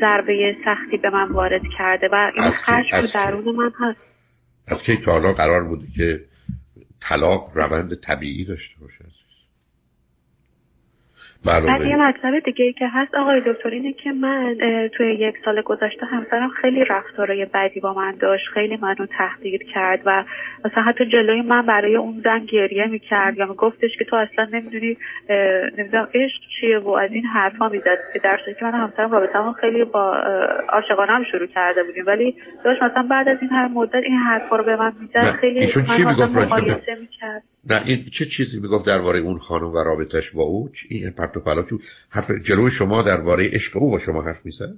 ضربه 0.00 0.56
سختی 0.64 0.96
به 0.96 1.10
من 1.10 1.28
وارد 1.32 1.62
کرده 1.78 2.08
و 2.12 2.30
این 2.34 2.50
خشم 2.50 3.06
درون 3.14 3.56
من 3.56 3.72
هست. 3.80 4.00
از 4.68 4.78
کی 4.86 4.96
تا 4.96 5.32
قرار 5.32 5.64
بوده 5.64 5.86
که 5.96 6.20
طلاق 7.08 7.50
روند 7.54 7.94
طبیعی 7.94 8.44
داشته 8.44 8.74
باشه 8.80 9.13
بعد 11.46 11.80
یه 11.86 11.96
مطلب 11.96 12.38
دیگه 12.44 12.64
ای 12.64 12.72
که 12.72 12.88
هست 12.88 13.14
آقای 13.14 13.40
دکتر 13.46 13.68
اینه 13.68 13.92
که 13.92 14.12
من 14.12 14.56
توی 14.92 15.14
یک 15.14 15.34
سال 15.44 15.62
گذشته 15.62 16.06
همسرم 16.06 16.48
خیلی 16.48 16.84
رفتارای 16.84 17.46
بدی 17.54 17.80
با 17.80 17.94
من 17.94 18.14
داشت 18.20 18.44
خیلی 18.54 18.76
منو 18.76 19.06
تحقیر 19.18 19.64
کرد 19.74 20.00
و 20.06 20.24
مثلا 20.64 20.82
حتی 20.82 21.06
جلوی 21.06 21.42
من 21.42 21.66
برای 21.66 21.96
اون 21.96 22.20
زن 22.24 22.44
گریه 22.44 22.86
می‌کرد 22.86 23.38
یا 23.38 23.46
گفتش 23.46 23.90
که 23.98 24.04
تو 24.04 24.16
اصلا 24.16 24.44
نمی‌دونی 24.52 24.96
نمی‌دونم 25.78 26.08
عشق 26.14 26.40
چیه 26.60 26.78
و 26.78 26.90
از 26.90 27.10
این 27.12 27.24
حرفا 27.24 27.68
می‌زد. 27.68 27.98
که 28.12 28.18
در 28.18 28.40
که 28.58 28.64
من 28.64 28.72
همسرم 28.72 29.12
رابطه 29.12 29.52
خیلی 29.60 29.84
با 29.84 30.16
عاشقانه 30.68 31.12
هم 31.12 31.24
شروع 31.24 31.46
کرده 31.46 31.82
بودیم. 31.82 32.04
ولی 32.06 32.36
داشت 32.64 32.82
مثلا 32.82 33.06
بعد 33.10 33.28
از 33.28 33.38
این 33.40 33.50
هر 33.50 33.68
مدت 33.68 33.94
این 33.94 34.18
حرفا 34.18 34.56
رو 34.56 34.64
به 34.64 34.76
من 34.76 34.92
می‌زد 35.00 35.32
خیلی 35.40 35.72
من 36.04 36.44
مقایسه 36.44 36.94
می‌کرد. 37.00 37.42
نه 37.70 37.82
این 37.86 38.04
چه 38.18 38.24
چیزی 38.36 38.60
می‌گفت 38.60 38.86
درباره 38.86 39.18
اون 39.18 39.38
خانم 39.38 39.72
و 39.72 39.76
رابطش 39.76 40.30
با 40.30 40.42
او؟ 40.42 40.68
این 40.88 41.10
پرت 41.18 41.36
و 41.36 41.40
پلا 41.40 41.64
حرف 42.10 42.30
جلوی 42.44 42.70
شما 42.78 43.02
درباره 43.02 43.50
عشق 43.52 43.76
او 43.76 43.90
با 43.90 43.98
شما 43.98 44.22
حرف 44.22 44.46
می‌زد؟ 44.46 44.74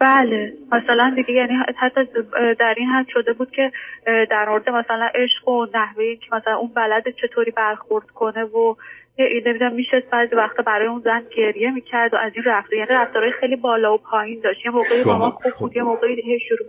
بله 0.00 0.52
مثلا 0.72 1.12
دیگه 1.16 1.34
یعنی 1.34 1.52
حتی 1.78 2.00
در 2.58 2.74
این 2.76 2.88
حد 2.88 3.06
شده 3.08 3.32
بود 3.32 3.50
که 3.50 3.72
در 4.06 4.48
مورد 4.48 4.68
مثلا 4.68 5.08
عشق 5.14 5.48
و 5.48 5.66
نحوه 5.74 6.14
که 6.16 6.26
مثلا 6.32 6.56
اون 6.56 6.70
بلد 6.76 7.04
چطوری 7.22 7.50
برخورد 7.50 8.06
کنه 8.06 8.44
و 8.44 8.74
نمی‌دونم 9.18 9.74
میشه 9.74 10.02
بعضی 10.12 10.34
وقتا 10.34 10.62
برای 10.62 10.88
اون 10.88 11.00
زن 11.04 11.22
گریه 11.36 11.70
می‌کرد 11.70 12.14
و 12.14 12.16
از 12.16 12.32
این 12.34 12.44
رفته 12.46 12.76
یعنی 12.76 12.90
رفتارهای 12.90 13.32
خیلی 13.40 13.56
بالا 13.56 13.94
و 13.94 13.98
پایین 13.98 14.40
داشت. 14.44 14.64
یه 14.64 14.70
موقعی 14.70 15.04
با 15.04 15.18
ما 15.18 15.30
خوب 15.30 15.52
بود 15.60 15.76
یه 15.76 15.82
موقعی 15.82 16.38
شروع 16.48 16.68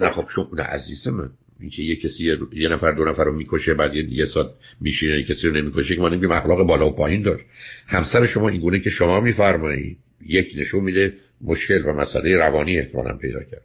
نه 0.00 0.10
خب 0.10 0.24
شما 0.34 0.48
نه 0.52 0.62
عزیز 0.62 1.08
من. 1.08 1.30
اینکه 1.60 1.82
یه 1.82 1.96
کسی 1.96 2.38
یه 2.52 2.68
نفر 2.68 2.92
دو 2.92 3.04
نفر 3.04 3.24
رو 3.24 3.36
می‌کشه 3.36 3.74
بعد 3.74 3.94
یه 3.94 4.26
ساعت 4.26 4.46
میشینه 4.80 5.24
کسی 5.24 5.46
رو 5.48 5.54
نمی‌کشه 5.54 5.94
که 5.94 6.00
ما 6.00 6.08
نمیگیم 6.08 6.30
اخلاق 6.30 6.66
بالا 6.66 6.88
و 6.88 6.96
پایین 6.96 7.22
داشت. 7.22 7.44
همسر 7.86 8.26
شما 8.26 8.48
این 8.48 8.60
گونه 8.60 8.80
که 8.80 8.90
شما 8.90 9.20
میفرمایید 9.20 9.98
یک 10.26 10.52
نشون 10.56 10.84
میده 10.84 11.14
مشکل 11.40 11.82
و 11.86 11.92
مسئله 11.92 12.36
روانی 12.36 12.78
احتمالا 12.78 13.16
پیدا 13.16 13.42
کرد. 13.42 13.62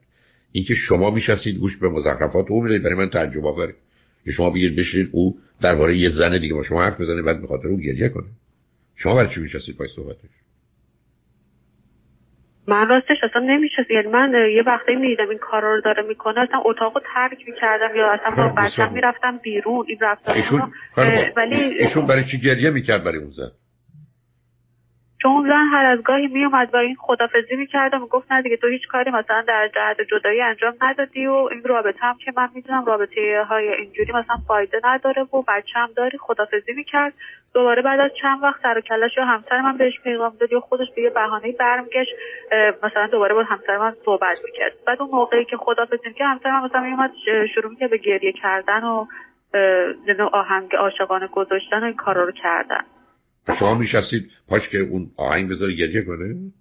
اینکه 0.52 0.76
شما 0.76 1.12
میشستید 1.12 1.56
گوش 1.58 1.78
به 1.78 1.90
مزخرفات 1.90 2.46
او 2.50 2.64
می‌دید 2.64 2.84
برای 2.84 2.96
من 2.96 3.10
تعجب 3.10 3.46
آوره. 3.46 3.74
که 4.26 4.32
شما 4.32 4.50
بگید 4.50 4.76
بشید 4.76 5.10
او 5.12 5.40
درباره 5.62 5.98
یه 5.98 6.10
زن 6.10 6.40
دیگه 6.40 6.54
با 6.54 6.64
شما 6.64 6.84
حرف 6.84 7.02
بزنه 7.02 7.22
بعد 7.22 7.42
بخاطر 7.42 7.68
او 7.68 7.80
گریه 7.80 8.10
کنه. 8.10 8.28
شما 8.96 9.16
برای 9.16 9.34
چی 9.36 9.42
میشستید؟ 9.42 9.76
پای 9.76 9.88
صحبتش. 9.96 10.30
من 12.70 12.90
راستش 12.90 13.18
اصلا 13.24 13.42
نمیشه 13.42 13.86
یعنی 13.90 14.08
من 14.08 14.34
یه 14.56 14.64
وقتی 14.66 14.96
می‌دیدم 14.96 15.30
این 15.30 15.38
کارا 15.38 15.76
رو 15.76 15.82
داره 15.82 16.04
می‌کنه 16.04 16.40
اصلا 16.40 16.60
اتاقو 16.66 17.00
ترک 17.14 17.38
می‌کردم 17.48 17.96
یا 17.96 18.12
اصلا 18.12 18.48
با 18.48 18.62
بچم 18.62 18.94
می‌رفتم 18.94 19.38
بیرون. 19.38 19.86
این 19.88 19.98
رفتار 20.02 20.36
ایشون 20.36 20.72
ولی 21.38 21.56
ایشون 21.56 22.08
برای 22.08 22.24
چی 22.32 22.40
گریه 22.40 22.70
می‌کرد 22.70 23.04
برای 23.04 23.18
اون 23.18 23.32
زن؟ 23.32 23.52
چون 25.22 25.48
زن 25.48 25.66
هر 25.72 25.86
از 25.92 26.04
گاهی 26.04 26.28
میومد 26.28 26.70
و 26.74 26.78
این 26.78 26.96
خدافزی 27.00 27.56
می‌کردم 27.56 28.04
و 28.04 28.08
گفت 28.08 28.32
نه 28.32 28.42
دیگه 28.42 28.58
تو 28.58 28.68
هیچ 28.68 28.88
کاری 28.88 29.12
مثلا 29.12 29.42
در 29.48 29.70
جهت 29.76 30.02
جدایی 30.02 30.42
انجام 30.42 30.74
ندادی 30.82 31.28
و 31.28 31.34
این 31.34 31.64
رابطه 31.64 32.00
هم 32.00 32.18
که 32.26 32.34
من 32.38 32.50
می‌دونم 32.56 32.86
رابطه 32.86 33.46
های 33.50 33.74
اینجوری 33.74 34.12
مثلا 34.12 34.38
فایده 34.48 34.82
نداره 34.84 35.24
و 35.24 35.42
بچه 35.48 35.80
هم 35.80 35.90
داری 35.96 36.18
خدافزی 36.18 36.74
می‌کرد. 36.74 37.14
دوباره 37.54 37.82
بعد 37.82 38.00
از 38.00 38.12
چند 38.22 38.44
وقت 38.44 38.62
سر 38.62 38.82
کلش 38.82 39.18
یا 39.18 39.26
همسر 39.26 39.62
من 39.62 39.78
بهش 39.78 40.00
پیغام 40.04 40.36
داد 40.40 40.52
یا 40.52 40.60
خودش 40.60 40.88
به 40.96 41.02
یه 41.02 41.10
بهانه 41.10 41.52
برمیگشت 41.52 42.12
مثلا 42.84 43.08
دوباره 43.08 43.36
با 43.36 43.44
همسر 43.44 43.78
من 43.78 43.96
صحبت 44.06 44.38
می‌کرد. 44.46 44.72
بعد 44.88 45.02
اون 45.02 45.12
موقعی 45.12 45.46
که 45.46 45.58
خدافزی 45.58 46.14
که 46.14 46.26
همسر 46.26 46.52
من 46.52 46.66
مثلا 46.66 46.82
میومد 46.82 47.12
شروع 47.56 47.70
می‌کرد 47.70 47.90
به 47.90 47.98
گریه 47.98 48.32
کردن 48.32 48.84
و 48.84 49.06
آهنگ 50.32 50.76
عاشقانه 50.76 51.28
گذاشتن 51.28 51.80
و 51.80 51.84
این 51.84 51.96
کارا 51.96 52.24
رو 52.24 52.32
کردن. 52.32 52.84
شما 53.60 53.76
میشستید 53.76 54.30
پاش 54.48 54.70
که 54.70 54.78
اون 54.78 55.12
آهنگ 55.18 55.50
بذاره 55.50 55.76
گریه 55.76 56.02
کنه؟ 56.02 56.52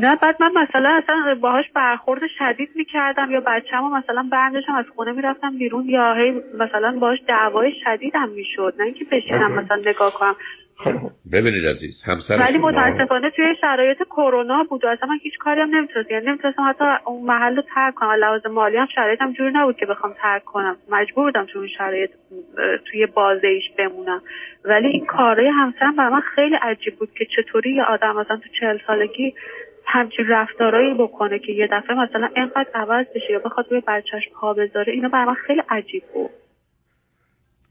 نه 0.00 0.16
بعد 0.16 0.36
من 0.40 0.50
مثلا 0.62 1.00
اصلا 1.02 1.34
باهاش 1.40 1.64
برخورد 1.74 2.20
شدید 2.38 2.70
می‌کردم 2.74 3.30
یا 3.30 3.40
بچه‌مو 3.46 3.96
مثلا 3.96 4.28
برندشم 4.32 4.74
از 4.74 4.84
خونه 4.96 5.12
می‌رفتم 5.12 5.58
بیرون 5.58 5.88
یا 5.88 6.14
هی 6.14 6.30
مثلا 6.54 6.98
باهاش 6.98 7.18
دعوای 7.28 7.72
شدیدم 7.84 8.28
می‌شد 8.28 8.74
نه 8.78 8.84
اینکه 8.84 9.04
بشینم 9.04 9.52
مثلا 9.52 9.76
نگاه 9.76 10.12
کنم. 10.14 10.34
خب 10.76 10.92
ببینید 11.32 11.66
عزیز 11.66 12.02
همسر 12.06 12.36
ولی 12.40 12.58
متاسفانه 12.58 13.30
توی 13.30 13.44
شرایط 13.60 13.98
کرونا 14.02 14.64
بود 14.64 14.84
و 14.84 14.88
اصلا 14.88 15.08
من 15.08 15.18
هیچ 15.22 15.38
کاری 15.38 15.60
هم 15.60 15.76
نمی‌تونستم. 15.76 16.14
یعنی 16.14 16.26
نمی‌تونستم 16.26 16.62
حتی 16.68 16.84
اون 17.06 17.26
محل 17.26 17.56
رو 17.56 17.62
ترک 17.74 17.94
کنم. 17.94 18.10
لحاظ 18.10 18.46
مالی 18.46 18.76
هم 18.76 18.86
شرایطم 18.94 19.32
جوری 19.32 19.50
نبود 19.54 19.76
که 19.76 19.86
بخوام 19.86 20.14
ترک 20.22 20.44
کنم. 20.44 20.76
مجبور 20.90 21.24
بودم 21.24 21.46
توی 21.46 21.58
اون 21.58 21.68
شرایط 21.78 22.10
توی 22.90 23.06
بازه 23.06 23.48
ایش 23.48 23.64
بمونم. 23.78 24.22
ولی 24.64 24.88
این 24.88 25.06
کارهای 25.06 25.48
همسرم 25.48 25.96
برای 25.96 26.12
من 26.12 26.20
خیلی 26.20 26.56
عجیب 26.62 26.96
بود 26.96 27.12
که 27.12 27.26
چطوری 27.36 27.74
یه 27.74 27.82
آدم 27.82 28.16
مثلا 28.16 28.36
تو 28.36 28.48
چهل 28.60 28.78
سالگی 28.86 29.34
همچین 29.86 30.24
رفتارایی 30.28 30.94
بکنه 30.94 31.38
که 31.38 31.52
یه 31.52 31.68
دفعه 31.72 31.96
مثلا 31.96 32.30
انقدر 32.36 32.70
عوض 32.74 33.06
بشه 33.14 33.32
یا 33.32 33.38
بخواد 33.38 33.66
روی 33.70 33.82
بچهش 33.88 34.22
پا 34.40 34.54
بذاره 34.54 34.92
اینا 34.92 35.08
برای 35.08 35.34
خیلی 35.46 35.62
عجیب 35.68 36.02
بود. 36.14 36.30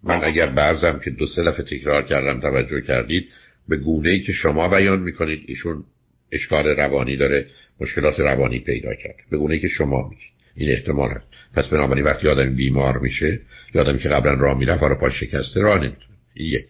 من 0.03 0.23
اگر 0.23 0.45
برزم 0.45 0.99
که 1.05 1.09
دو 1.09 1.27
سه 1.27 1.43
دفعه 1.43 1.65
تکرار 1.65 2.03
کردم 2.03 2.39
توجه 2.39 2.81
کردید 2.81 3.31
به 3.69 3.77
گونه 3.77 4.09
ای 4.09 4.21
که 4.21 4.31
شما 4.31 4.69
بیان 4.69 4.99
می‌کنید 4.99 5.43
ایشون 5.47 5.83
اشکال 6.31 6.67
روانی 6.67 7.17
داره 7.17 7.45
مشکلات 7.81 8.19
روانی 8.19 8.59
پیدا 8.59 8.93
کرد. 8.93 9.15
به 9.31 9.37
گونه 9.37 9.53
ای 9.53 9.59
که 9.59 9.67
شما 9.67 10.09
میگید. 10.09 10.29
این 10.55 10.71
احتمال 10.71 11.09
هست. 11.09 11.27
پس 11.55 11.67
بنابراین 11.67 12.05
وقتی 12.05 12.27
آدم 12.27 12.55
بیمار 12.55 12.97
میشه 12.97 13.39
یا 13.73 13.81
آدمی 13.81 13.99
که 13.99 14.09
قبلا 14.09 14.33
راه 14.33 14.57
می‌رفت 14.57 14.81
حالا 14.81 14.95
پاش 14.95 15.19
شکسته 15.19 15.61
راه 15.61 15.77
نمی‌تونه. 15.79 16.17
یک. 16.35 16.65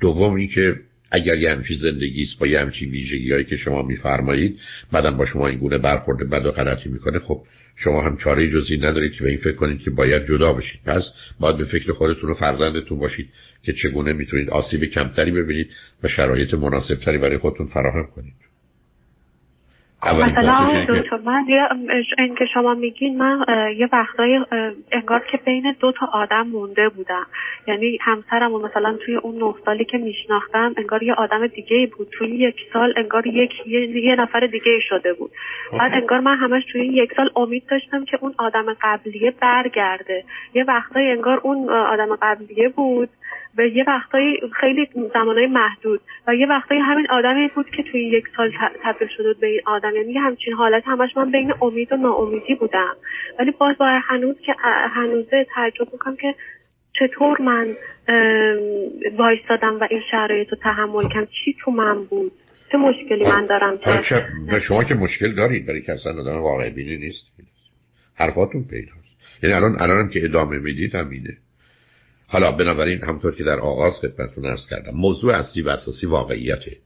دوم 0.00 0.34
این 0.34 0.48
که 0.48 0.74
اگر 1.16 1.38
یه 1.38 1.50
همچین 1.50 1.76
زندگی 1.76 2.22
است 2.22 2.38
با 2.38 2.46
یه 2.46 2.60
همچین 2.60 2.90
ویژگی 2.90 3.32
هایی 3.32 3.44
که 3.44 3.56
شما 3.56 3.82
میفرمایید 3.82 4.60
بعدم 4.92 5.16
با 5.16 5.26
شما 5.26 5.48
این 5.48 5.58
گونه 5.58 5.78
برخورده 5.78 6.24
بد 6.24 6.46
و 6.46 6.50
غلطی 6.50 6.88
می‌کنه 6.88 7.18
خب 7.18 7.42
شما 7.76 8.02
هم 8.02 8.16
چاره 8.16 8.50
جزی 8.50 8.76
ندارید 8.76 9.12
که 9.12 9.24
به 9.24 9.28
این 9.28 9.38
فکر 9.38 9.56
کنید 9.56 9.80
که 9.80 9.90
باید 9.90 10.26
جدا 10.26 10.52
بشید. 10.52 10.80
پس 10.86 11.04
باید 11.40 11.56
به 11.56 11.64
فکر 11.64 11.92
خودتون 11.92 12.30
و 12.30 12.34
فرزندتون 12.34 12.98
باشید 12.98 13.28
که 13.62 13.72
چگونه 13.72 14.12
می‌تونید 14.12 14.50
آسیب 14.50 14.84
کمتری 14.84 15.30
ببینید 15.30 15.70
و 16.02 16.08
شرایط 16.08 16.54
مناسبتری 16.54 17.18
برای 17.18 17.38
خودتون 17.38 17.66
فراهم 17.66 18.06
کنید. 18.14 18.45
مثلا 20.14 20.84
دکتر 20.88 21.16
من 21.16 21.44
این 22.18 22.34
که 22.34 22.46
شما 22.54 22.74
میگین 22.74 23.18
من 23.18 23.44
یه 23.76 23.88
وقتای 23.92 24.40
انگار 24.92 25.24
که 25.30 25.36
بین 25.36 25.76
دو 25.80 25.92
تا 25.92 26.06
آدم 26.12 26.46
مونده 26.46 26.88
بودم. 26.88 27.26
یعنی 27.68 27.98
همسرم 28.00 28.52
و 28.52 28.58
مثلا 28.58 28.96
توی 29.04 29.16
اون 29.16 29.34
نه 29.34 29.54
سالی 29.64 29.84
که 29.84 29.98
میشناختم 29.98 30.74
انگار 30.76 31.02
یه 31.02 31.14
آدم 31.14 31.46
دیگه 31.46 31.90
بود. 31.98 32.08
توی 32.18 32.28
یک 32.28 32.56
سال 32.72 32.94
انگار 32.96 33.26
یک 33.26 33.50
یه, 33.66 34.04
یه 34.04 34.16
نفر 34.16 34.40
دیگه 34.40 34.80
شده 34.88 35.12
بود. 35.12 35.30
بعد 35.78 35.92
انگار 35.92 36.20
من 36.20 36.36
همش 36.36 36.62
توی 36.72 36.86
یک 36.86 37.12
سال 37.16 37.30
امید 37.36 37.62
داشتم 37.70 38.04
که 38.04 38.18
اون 38.20 38.34
آدم 38.38 38.76
قبلیه 38.82 39.34
برگرده. 39.40 40.24
یه 40.54 40.64
وقتای 40.64 41.10
انگار 41.10 41.40
اون 41.42 41.70
آدم 41.70 42.16
قبلیه 42.22 42.68
بود. 42.68 43.08
به 43.56 43.76
یه 43.76 43.84
وقتایی 43.86 44.40
خیلی 44.60 44.88
زمانهای 45.14 45.46
محدود 45.46 46.00
و 46.28 46.34
یه 46.34 46.46
وقتایی 46.46 46.80
همین 46.80 47.06
آدمی 47.10 47.48
بود 47.54 47.66
که 47.76 47.82
توی 47.82 48.08
یک 48.08 48.24
سال 48.36 48.52
تبدیل 48.84 49.08
شده 49.16 49.34
به 49.40 49.46
این 49.46 49.60
آدم. 49.66 49.96
یعنی 49.96 50.14
همچین 50.14 50.52
حالت 50.52 50.82
همش 50.86 51.16
من 51.16 51.30
بین 51.30 51.52
امید 51.62 51.92
و 51.92 51.96
ناامیدی 51.96 52.54
بودم. 52.54 52.96
ولی 53.38 53.50
باز 53.50 53.76
با 53.78 54.00
هنوز 54.02 54.36
که 54.46 54.54
هنوزه 54.94 55.46
تعجب 55.54 55.92
می‌کنم 55.92 56.16
که 56.16 56.34
چطور 56.92 57.42
من 57.42 57.74
وایستادم 59.18 59.80
و 59.80 59.86
این 59.90 60.00
شرایط 60.10 60.48
رو 60.48 60.58
تحمل 60.62 61.08
کردم. 61.08 61.28
چی 61.44 61.56
تو 61.64 61.70
من 61.70 62.04
بود؟ 62.04 62.32
چه 62.72 62.78
مشکلی 62.78 63.24
من 63.24 63.46
دارم 63.46 63.78
که؟ 63.78 64.60
شما 64.68 64.84
که 64.84 64.94
مشکل 64.94 65.34
دارید 65.34 65.66
برای 65.66 65.82
که 65.82 65.92
اصلا 65.92 66.12
آدم 66.12 66.74
بینی 66.74 66.96
نیست. 66.96 67.26
حرفاتون 68.14 68.64
پیداست. 68.70 69.42
یعنی 69.42 69.54
الان 69.54 69.76
الانم 69.80 70.08
که 70.08 70.24
ادامه 70.24 70.58
می‌دید 70.58 70.94
همینه 70.94 71.36
حالا 72.26 72.52
بنابراین 72.52 73.02
همطور 73.02 73.34
که 73.34 73.44
در 73.44 73.60
آغاز 73.60 73.94
خدمتتون 74.00 74.46
ارز 74.46 74.66
کردم 74.70 74.94
موضوع 74.94 75.34
اصلی 75.34 75.62
و 75.62 75.68
اساسی 75.68 76.06
واقعیته 76.06 76.76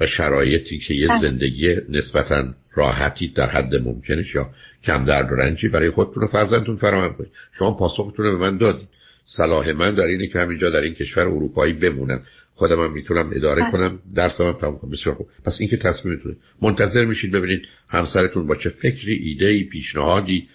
و 0.00 0.06
شرایطی 0.06 0.78
که 0.78 0.94
یه 0.94 1.08
بله. 1.08 1.20
زندگی 1.20 1.76
نسبتا 1.88 2.44
راحتی 2.74 3.28
در 3.28 3.50
حد 3.50 3.74
ممکنش 3.74 4.34
یا 4.34 4.50
کم 4.84 5.04
درد 5.04 5.32
و 5.32 5.34
رنجی 5.34 5.68
برای 5.68 5.90
خودتون 5.90 6.24
و 6.24 6.26
فرزندتون 6.26 6.76
فراهم 6.76 7.14
کنید. 7.14 7.30
شما 7.52 7.74
پاسختون 7.74 8.26
رو 8.26 8.38
به 8.38 8.50
من 8.50 8.56
دادید. 8.56 8.88
صلاح 9.26 9.72
من 9.72 9.94
در 9.94 10.04
اینه 10.04 10.26
که 10.26 10.38
همینجا 10.38 10.70
در 10.70 10.80
این 10.80 10.94
کشور 10.94 11.22
اروپایی 11.22 11.72
بمونم. 11.72 12.22
خودم 12.54 12.80
هم 12.84 12.92
می‌تونم 12.92 13.30
اداره 13.34 13.62
بله. 13.62 13.72
کنم 13.72 13.98
درس 14.14 14.40
هم 14.40 14.52
تمام 14.52 14.78
کنم. 14.78 14.90
بسیار 14.90 15.14
خوب. 15.14 15.26
پس 15.44 15.56
این 15.60 15.70
که 15.70 15.76
تصمیمتونه. 15.76 16.36
منتظر 16.62 17.04
میشید 17.04 17.32
ببینید 17.32 17.62
همسرتون 17.88 18.46
با 18.46 18.56
چه 18.56 18.70
فکری 18.70 19.14
ایده 19.14 19.64
پیشنهادی 19.64 20.48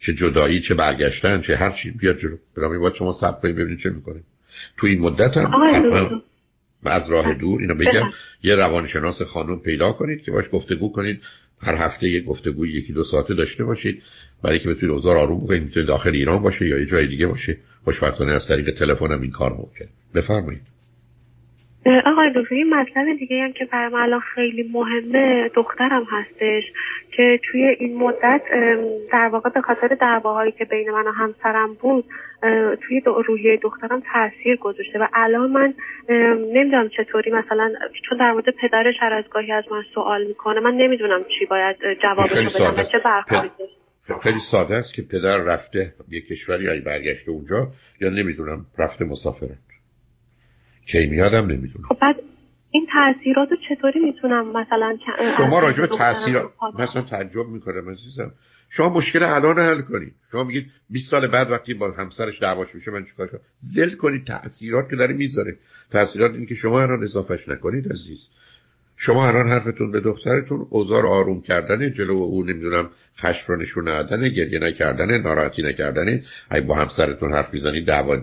چه 0.00 0.12
جدایی 0.12 0.60
چه 0.60 0.74
برگشتن 0.74 1.42
چه 1.42 1.56
هر 1.56 1.70
چی. 1.70 1.90
بیاد 1.90 2.18
جلو. 2.18 2.36
برای 2.56 2.78
باید 2.78 2.94
شما 2.94 3.12
صبر 3.12 3.40
کنید 3.40 3.56
ببینید 3.56 3.78
چه 3.78 3.90
می‌کنه. 3.90 4.20
تو 4.76 4.86
این 4.86 5.00
مدت 5.00 5.36
هم 5.36 6.22
از 6.84 7.10
راه 7.10 7.34
دور 7.34 7.60
اینو 7.60 7.74
بگم. 7.74 8.10
یه 8.42 8.54
روانشناس 8.54 9.22
خانم 9.22 9.60
پیدا 9.60 9.92
کنید 9.92 10.22
که 10.22 10.30
باش 10.32 10.44
گفتگو 10.52 10.92
کنید. 10.92 11.20
هر 11.62 11.74
هفته 11.74 12.08
یه 12.08 12.20
گفتگوی 12.20 12.72
یکی 12.72 12.92
دو 12.92 13.04
ساعته 13.04 13.34
داشته 13.34 13.64
باشید. 13.64 14.02
برای 14.42 14.58
که 14.58 14.68
بتونید 14.68 14.90
اوضاع 14.90 15.18
آروم 15.18 15.44
بکنید 15.44 15.62
می‌تونه 15.62 15.86
داخل 15.86 16.10
ایران 16.10 16.42
باشه 16.42 16.66
یا 16.66 16.78
یه 16.78 16.86
جای 16.86 17.06
دیگه 17.06 17.26
باشه. 17.26 17.56
خوشبختانه 17.84 18.32
از 18.32 18.48
طریق 18.48 18.78
تلفن 18.78 19.12
هم 19.12 19.20
این 19.20 19.30
کار 19.30 19.50
ممکن 19.50 19.86
بفرمایید. 20.14 20.62
آقای 21.86 22.30
دکتر 22.36 22.54
این 22.54 22.74
مطلب 22.74 23.18
دیگه 23.18 23.42
هم 23.42 23.52
که 23.52 23.64
برای 23.72 23.88
من 23.92 24.00
الان 24.00 24.20
خیلی 24.34 24.62
مهمه 24.72 25.50
دخترم 25.56 26.06
هستش. 26.10 26.64
که 27.16 27.40
توی 27.50 27.64
این 27.64 27.96
مدت 27.96 28.42
در 29.12 29.28
واقع 29.28 29.50
به 29.50 29.60
خاطر 29.60 29.88
دعواهایی 30.00 30.52
که 30.52 30.64
بین 30.64 30.90
من 30.90 31.06
و 31.06 31.12
همسرم 31.12 31.74
بود 31.74 32.04
توی 32.88 33.00
روحیه 33.26 33.56
دخترم 33.62 34.02
تاثیر 34.12 34.56
گذاشته 34.56 34.98
و 34.98 35.06
الان 35.12 35.50
من 35.50 35.74
نمی‌دونم 36.38 36.88
چطوری 36.88 37.30
مثلا 37.30 37.72
چون 38.08 38.18
در 38.18 38.32
مورد 38.32 38.44
پدرش 38.62 38.94
هر 39.00 39.12
از 39.12 39.24
گاهی 39.30 39.52
از 39.52 39.64
من 39.70 39.82
سوال 39.94 40.26
می‌کنه 40.26 40.60
من 40.60 40.74
نمی‌دونم 40.74 41.24
چی 41.38 41.46
باید 41.46 41.76
جوابش 42.02 42.32
بدم 42.32 42.84
چه 42.92 42.98
برخوردی 43.04 43.50
خیلی 44.22 44.40
ساده 44.50 44.74
است 44.74 44.94
که 44.94 45.02
پدر 45.02 45.38
رفته 45.38 45.92
یه 46.10 46.20
کشوری 46.20 46.64
یا 46.64 46.72
برگشته 46.86 47.30
اونجا 47.30 47.68
یا 48.00 48.10
نمی‌دونم 48.10 48.66
رفته 48.78 49.04
مسافرت. 49.04 49.58
کی 50.86 51.06
میادم؟ 51.06 51.46
نمی‌دونم. 51.46 51.86
خب 51.88 51.98
بعد 52.00 52.16
این 52.76 52.86
تاثیرات 52.92 53.48
رو 53.50 53.56
چطوری 53.68 54.00
می‌تونم 54.00 54.48
مثلا 54.48 54.98
شما 55.36 55.60
راجع 55.60 55.80
به 55.80 55.86
تاثیرات 55.86 56.50
مثلا 56.78 57.02
تعجب 57.02 57.46
می‌کنم 57.48 57.90
عزیزم. 57.90 58.32
شما 58.70 58.88
مشکل 58.88 59.22
الان 59.22 59.58
حل 59.58 59.80
کنید. 59.80 60.12
شما 60.32 60.44
میگید 60.44 60.66
20 60.90 61.10
سال 61.10 61.26
بعد 61.26 61.50
وقتی 61.50 61.74
با 61.74 61.90
همسرش 61.90 62.42
دعواش 62.42 62.74
میشه 62.74 62.90
من 62.90 63.04
چیکار 63.04 63.26
کنم؟ 63.26 63.40
ول 63.76 63.96
کنید 63.96 64.26
تاثیرات 64.26 64.90
که 64.90 64.96
داره 64.96 65.14
می‌ذاره. 65.14 65.56
تاثیرات 65.90 66.34
این 66.34 66.46
که 66.46 66.54
شما 66.54 66.82
الان 66.82 67.02
اضافهش 67.02 67.48
نکنید 67.48 67.92
عزیز. 67.92 68.28
شما 68.98 69.28
الان 69.28 69.48
حرفتون 69.48 69.90
به 69.90 70.00
دخترتون 70.00 70.66
اوزار 70.70 71.06
آروم 71.06 71.42
کردن 71.42 71.92
جلو 71.92 72.12
او 72.12 72.44
نمی‌دونم 72.44 72.90
خشم 73.18 73.44
رو 73.46 73.56
نشون 73.56 73.88
ندادن 73.88 74.28
گریه 74.28 74.58
نکردن 74.58 75.20
ناراحتی 75.20 75.62
نکردن. 75.62 76.22
ای 76.52 76.60
با 76.60 76.74
همسرتون 76.74 77.32
حرف 77.32 77.54
می‌زنید 77.54 77.86
دعوا 77.86 78.16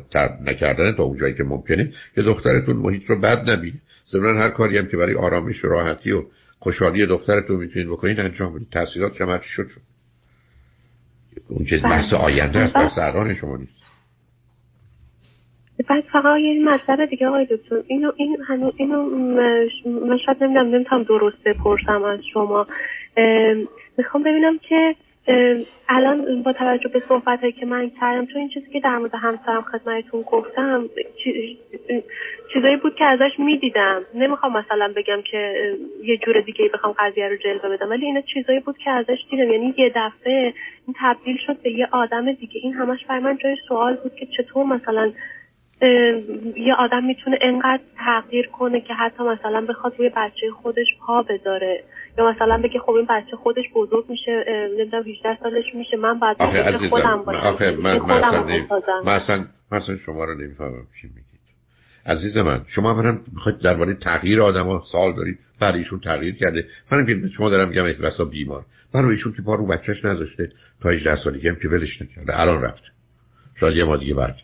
نکردن 0.46 0.92
تا 0.92 1.04
اونجایی 1.04 1.34
که 1.34 1.44
ممکنه 1.44 1.92
که 2.16 2.22
دخترتون 2.22 2.76
محیط 2.76 3.10
رو 3.10 3.20
بد 3.20 3.50
نبینه. 3.50 3.82
ضمن 4.12 4.38
هر 4.38 4.50
کاری 4.50 4.78
هم 4.78 4.88
که 4.88 4.98
برای 4.98 5.16
آرامش 5.16 5.66
و 5.66 5.68
راحتی 5.68 6.12
و 6.12 6.24
خوشحالی 6.60 7.06
دخترتون 7.06 7.56
می‌تونید 7.56 7.88
بکنید 7.88 8.20
انجام 8.20 8.56
بدید. 8.56 8.68
تاثیرات 8.72 9.14
که 9.14 9.26
شد 9.26 9.42
شد. 9.44 9.82
اون 11.50 11.66
که 11.66 11.78
بحث 11.78 12.14
بله. 12.14 12.22
آینده 12.22 12.60
است 12.60 12.74
بحث 12.74 12.98
الان 12.98 13.34
شما 13.34 13.58
نیست. 13.58 13.84
بعد 15.90 16.04
فقط 16.12 16.40
یه 16.40 16.64
مطلب 16.66 17.10
دیگه 17.10 17.28
آقای 17.28 17.46
دکتر. 17.46 17.84
اینو 17.88 18.12
این 18.16 18.38
هنو 18.48 18.72
اینو 18.78 19.04
من 19.86 20.18
شاید 20.26 20.44
نمی‌دونم 20.44 20.76
نمی‌تونم 20.76 21.04
درست 21.04 21.38
بپرسم 21.46 22.04
از 22.04 22.20
شما. 22.34 22.68
می‌خوام 23.98 24.24
ببینم 24.24 24.58
که 24.70 24.96
الان 25.90 26.44
با 26.44 26.54
توجه 26.54 26.90
به 26.94 27.00
صحبت 27.10 27.40
که 27.60 27.66
من 27.66 27.92
کردم 28.02 28.26
چون 28.26 28.38
این 28.38 28.50
چیزی 28.50 28.72
که 28.74 28.80
در 28.80 28.98
مورد 28.98 29.12
همسرم 29.16 29.62
خدمتتون 29.62 30.22
گفتم 30.22 30.90
چیزایی 32.54 32.78
بود 32.78 32.96
که 32.96 33.06
ازش 33.06 33.32
می‌دیدم. 33.40 34.02
نمی‌خوام 34.16 34.58
مثلا 34.58 34.94
بگم 34.96 35.22
که 35.32 35.54
یه 36.04 36.18
جور 36.18 36.42
دیگه 36.42 36.70
بخوام 36.74 36.96
قضیه 37.00 37.30
رو 37.30 37.36
جلوه 37.36 37.78
بدم 37.78 37.90
ولی 37.90 38.06
اینا 38.06 38.22
چیزایی 38.34 38.60
بود 38.60 38.78
که 38.78 38.90
ازش 38.90 39.18
دیدم. 39.32 39.52
یعنی 39.52 39.74
یه 39.78 39.92
دفعه 39.96 40.54
این 40.88 40.96
تبدیل 41.00 41.38
شد 41.48 41.62
به 41.64 41.72
یه 41.72 41.88
آدم 41.92 42.32
دیگه. 42.32 42.60
این 42.64 42.74
همش 42.74 43.06
برای 43.06 43.22
من 43.22 43.38
جای 43.38 43.58
سوال 43.68 43.96
بود 43.96 44.16
که 44.16 44.28
چطور 44.38 44.66
مثلا 44.66 45.12
یه 46.56 46.74
آدم 46.80 47.04
می‌تونه 47.04 47.38
انقدر 47.42 47.84
تغییر 47.98 48.48
کنه 48.48 48.82
که 48.82 48.94
حتی 48.94 49.24
مثلا 49.24 49.66
بخواد 49.70 49.96
روی 49.98 50.10
بچه 50.10 50.52
خودش 50.62 50.88
پا 51.08 51.22
بذاره 51.22 51.84
یا 52.18 52.30
مثلا 52.32 52.58
بگه 52.58 52.80
خب 52.80 52.92
این 52.92 53.06
بچه 53.10 53.36
خودش 53.36 53.66
بزرگ 53.76 54.06
میشه 54.10 54.46
نمی‌دونم 54.78 55.04
18 55.04 55.38
سالش 55.44 55.76
میشه 55.76 55.98
من 55.98 56.20
بعد 56.20 56.38
خودم 56.90 57.24
باشم. 57.24 57.40
آخه 57.40 57.72
من, 57.84 58.00
من, 59.06 59.14
اصلا, 59.14 59.46
من 59.72 59.80
شما 60.06 60.26
رو 60.26 60.34
نمی‌فهمم 60.34 60.88
چی 61.02 61.08
میگید 61.08 61.33
عزیز 62.06 62.38
من 62.38 62.66
شما 62.68 62.94
برم 62.94 63.22
می‌خواید 63.34 63.60
درباره 63.60 63.94
تغییر 63.94 64.42
آدم 64.42 64.66
ها 64.66 64.84
سال 64.92 65.16
دارید 65.16 65.40
برای 65.60 65.80
ایشون 65.80 66.00
تغییر 66.00 66.36
کرده. 66.36 66.68
من 66.92 67.06
که 67.06 67.30
شما 67.38 67.50
دارم 67.50 67.70
میگم 67.70 67.86
احتراسا 67.86 68.26
بیمار. 68.26 68.66
برای 68.94 69.12
ایشون 69.12 69.34
که 69.34 69.42
پا 69.42 69.56
رو 69.56 69.68
بچهش 69.68 70.06
نذاشته 70.06 70.52
تا 70.82 70.90
18 70.90 71.16
سالگی 71.16 71.48
هم 71.48 71.56
که 71.56 71.68
ولش 71.68 72.02
نکرده. 72.02 72.40
الان 72.40 72.62
رفته 72.62 72.88
شاید 73.56 73.78
یه 73.78 73.84
ما 73.84 73.98
دیگه 73.98 74.14
برگرد 74.14 74.44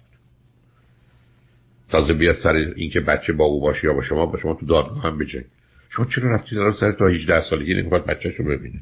تازه 1.89 2.13
بیاد 2.13 2.35
سر 2.35 2.55
اینکه 2.75 2.99
بچه 2.99 3.33
با 3.33 3.45
او 3.45 3.61
باشه 3.61 3.87
یا 3.87 3.93
با 3.93 4.03
شما 4.03 4.25
با 4.25 4.37
شما 4.37 4.53
تو 4.53 4.65
دادگاه 4.65 5.03
هم 5.03 5.17
بجنگ 5.17 5.45
شما 5.89 6.05
چرا 6.05 6.35
رفتید 6.35 6.57
الان 6.57 6.73
سر 6.73 6.91
تا 6.91 7.07
18 7.07 7.41
سالگی 7.49 7.75
نمی‌خواد 7.75 8.05
بچه‌شو 8.05 8.43
ببینه؟ 8.43 8.79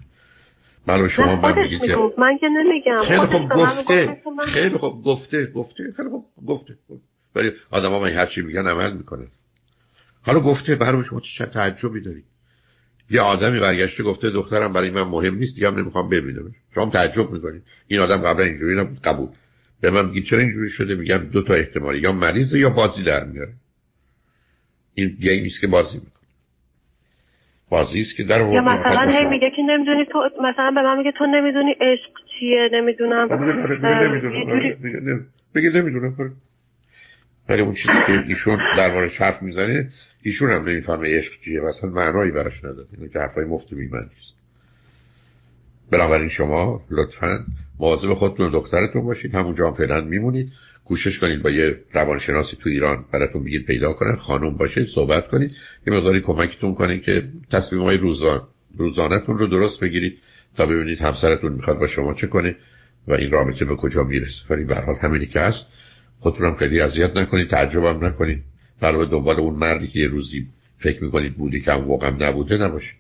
معلوم 0.87 1.07
شما 1.07 1.35
من 1.41 1.53
که 1.53 1.95
من 2.17 2.37
که 2.41 2.47
نمیگم. 2.47 3.03
خیلی 3.07 3.25
خوب 3.25 3.49
گفته. 3.49 4.17
خیلی 4.45 4.77
خوب 4.77 5.03
گفته. 5.03 5.45
گفته. 5.45 5.83
خیلی 5.97 6.09
خوب 6.09 6.25
گفته. 6.47 6.73
ولی 7.37 7.51
آدم 7.71 7.89
من 7.89 8.09
هر 8.09 8.25
چی 8.25 8.41
میگن 8.41 8.67
عمل 8.67 8.93
می‌کنه. 8.93 9.27
حالا 10.21 10.39
گفته 10.39 10.75
برای 10.75 11.03
شما 11.09 11.21
چه 11.37 11.45
تعجبی 11.45 12.01
داری؟ 12.01 12.23
یه 13.09 13.21
آدمی 13.21 13.59
برگشته 13.59 14.03
گفته 14.03 14.29
دخترم 14.29 14.73
برای 14.73 14.89
من 14.89 15.01
مهم 15.01 15.35
نیست 15.35 15.55
دیگه 15.55 15.67
هم 15.67 15.79
نمی‌خوام 15.79 16.09
ببینم 16.09 16.51
شما 16.75 16.89
تعجب 16.89 17.31
می‌کنید. 17.31 17.63
این 17.87 17.99
آدم 17.99 18.17
قبلا 18.17 18.45
اینجوری 18.45 18.75
نبود 18.75 18.99
قبول. 18.99 19.29
به 19.81 19.91
من 19.91 20.05
میگی 20.05 20.23
چرا 20.23 20.39
اینجوری 20.39 20.69
شده؟ 20.69 20.95
میگم 20.95 21.17
دو 21.17 21.41
تا 21.41 21.53
احتمال 21.53 22.03
یا 22.03 22.11
مریضه 22.11 22.59
یا 22.59 22.69
بازی 22.69 23.03
در 23.03 23.23
میاره. 23.23 23.53
این 24.93 25.09
گیمی 25.09 25.47
است 25.47 25.61
که 25.61 25.67
بازی 25.67 25.97
می‌کنه. 25.97 26.11
بازی 27.69 27.99
است 28.01 28.15
که 28.17 28.23
در 28.23 28.39
یا 28.39 28.61
مثلا 28.61 29.11
هی 29.11 29.25
میگه 29.25 29.51
که 29.55 29.61
نمی‌دونی 29.61 30.05
تو 30.05 30.29
مثلا 30.39 30.71
به 30.75 30.81
من 30.81 30.97
میگه 30.97 31.11
تو 31.17 31.25
نمی‌دونی 31.25 31.71
عشق 31.71 32.11
چیه 32.39 32.69
نمی‌دونم 32.73 33.27
بگه 35.55 35.69
نمی‌دونم. 35.69 36.15
ولی 37.49 37.61
اون 37.61 37.73
چیزی 37.73 37.93
که 38.07 38.23
ایشون 38.27 38.59
در 38.77 39.07
حرف 39.19 39.41
می‌زنه 39.41 39.89
ایشون 40.21 40.49
هم 40.49 40.63
نمی‌فهمه 40.69 41.17
عشق 41.17 41.31
چیه. 41.45 41.61
مثلا 41.61 41.89
معنایی 41.89 42.31
براش 42.31 42.57
نداره. 42.63 42.87
اینو 42.97 43.07
که 43.07 43.19
حرفای 43.19 43.45
مفت 43.45 43.73
بیمن 43.73 43.99
نیست. 43.99 44.37
بنابراین 45.91 46.29
شما 46.29 46.81
لطفا 46.91 47.45
مواظب 47.79 48.13
خودتون 48.13 48.47
و 48.47 48.49
دخترتون 48.49 49.05
باشید. 49.05 49.35
همونجا 49.35 49.67
هم 49.67 49.73
فعلا 49.73 50.01
میمونید. 50.01 50.51
کوشش 50.85 51.19
کنید 51.19 51.43
با 51.43 51.49
یه 51.49 51.79
روانشناسی 51.93 52.57
تو 52.61 52.69
ایران 52.69 53.05
براتون 53.13 53.43
بگید 53.43 53.65
پیدا 53.65 53.93
کنن 53.93 54.15
خانم 54.15 54.57
باشه 54.57 54.85
صحبت 54.95 55.27
کنید. 55.27 55.51
یه 55.87 55.93
مقداری 55.93 56.21
کمکتون 56.21 56.75
کنید 56.75 57.03
که 57.03 57.23
تصمیم 57.51 57.81
های 57.81 57.97
روزان 57.97 58.41
رو 59.27 59.47
درست 59.47 59.79
بگیرید 59.79 60.17
تا 60.57 60.65
ببینید 60.65 61.01
همسرتون 61.01 61.53
می‌خواد 61.53 61.79
با 61.79 61.87
شما 61.87 62.13
چه 62.13 62.27
کنه 62.27 62.55
و 63.07 63.13
این 63.13 63.31
رابطه 63.31 63.65
به 63.65 63.75
کجا 63.75 64.03
می‌رسه. 64.03 64.41
ولی 64.49 64.63
به 64.63 64.75
حال 64.75 64.95
همینی 64.95 65.25
که 65.25 65.39
هست. 65.39 65.67
خودتون 66.19 66.45
هم 66.45 66.55
خیلی 66.55 66.79
اذیت 66.79 67.17
نکنید 67.17 67.47
تعجبم 67.47 68.05
نکنید. 68.05 68.43
برای 68.81 69.07
دنبال 69.09 69.39
اون 69.39 69.53
مردی 69.53 69.87
که 69.87 69.99
یه 69.99 70.07
روزی 70.07 70.47
فکر 70.79 71.03
می‌کنید 71.03 71.33
بودی 71.33 71.61
که 71.61 71.71
هم 71.71 71.87
واقعا 71.87 72.09
نبوده 72.09 72.57
نباشید. 72.57 72.95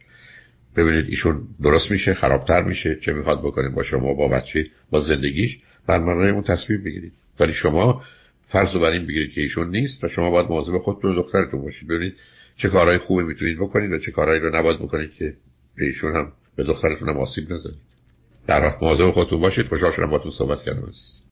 ببینید 0.75 1.05
ایشون 1.09 1.41
درست 1.63 1.91
میشه 1.91 2.13
خرابتر 2.13 2.63
میشه 2.63 2.99
چه 3.01 3.13
می‌خواد 3.13 3.39
بکنه 3.39 3.69
با 3.69 3.83
شما 3.83 4.13
با 4.13 4.27
بچه 4.27 4.65
با 4.89 4.99
زندگیش. 4.99 5.57
بر 5.87 5.99
مبنای 5.99 6.29
اون 6.29 6.43
تصمیم 6.43 6.83
بگیرید 6.83 7.13
ولی 7.39 7.53
شما 7.53 8.03
فرض 8.49 8.73
رو 8.73 8.79
بر 8.79 8.91
این 8.91 9.07
بگیرید 9.07 9.33
که 9.33 9.41
ایشون 9.41 9.69
نیست 9.69 10.03
و 10.03 10.07
شما 10.07 10.31
باید 10.31 10.47
مواظب 10.47 10.77
خودتون 10.77 11.11
و 11.11 11.15
دخترتون 11.15 11.61
باشید. 11.61 11.89
ببینید 11.89 12.13
چه 12.57 12.69
کارهای 12.69 12.97
خوبی 12.97 13.23
می‌تونید 13.23 13.57
بکنید 13.57 13.91
و 13.91 13.99
چه 13.99 14.11
کارهایی 14.11 14.39
رو 14.39 14.55
نباید 14.55 14.79
بکنید 14.79 15.13
که 15.13 15.33
به 15.77 15.85
ایشون 15.85 16.15
هم 16.15 16.31
به 16.55 16.63
دخترتون 16.63 17.09
هم 17.09 17.17
آسیب 17.17 17.53
نزنید. 17.53 17.77
در 18.47 18.75
مواظب 18.81 19.11
خودتون 19.11 19.41
باشید. 19.41 19.67
خوشحال 19.67 19.91
شدم 19.91 20.05
باهاتون 20.05 20.31
صحبت 20.31 20.63
کردم 20.65 20.83
عزیز. 20.83 21.21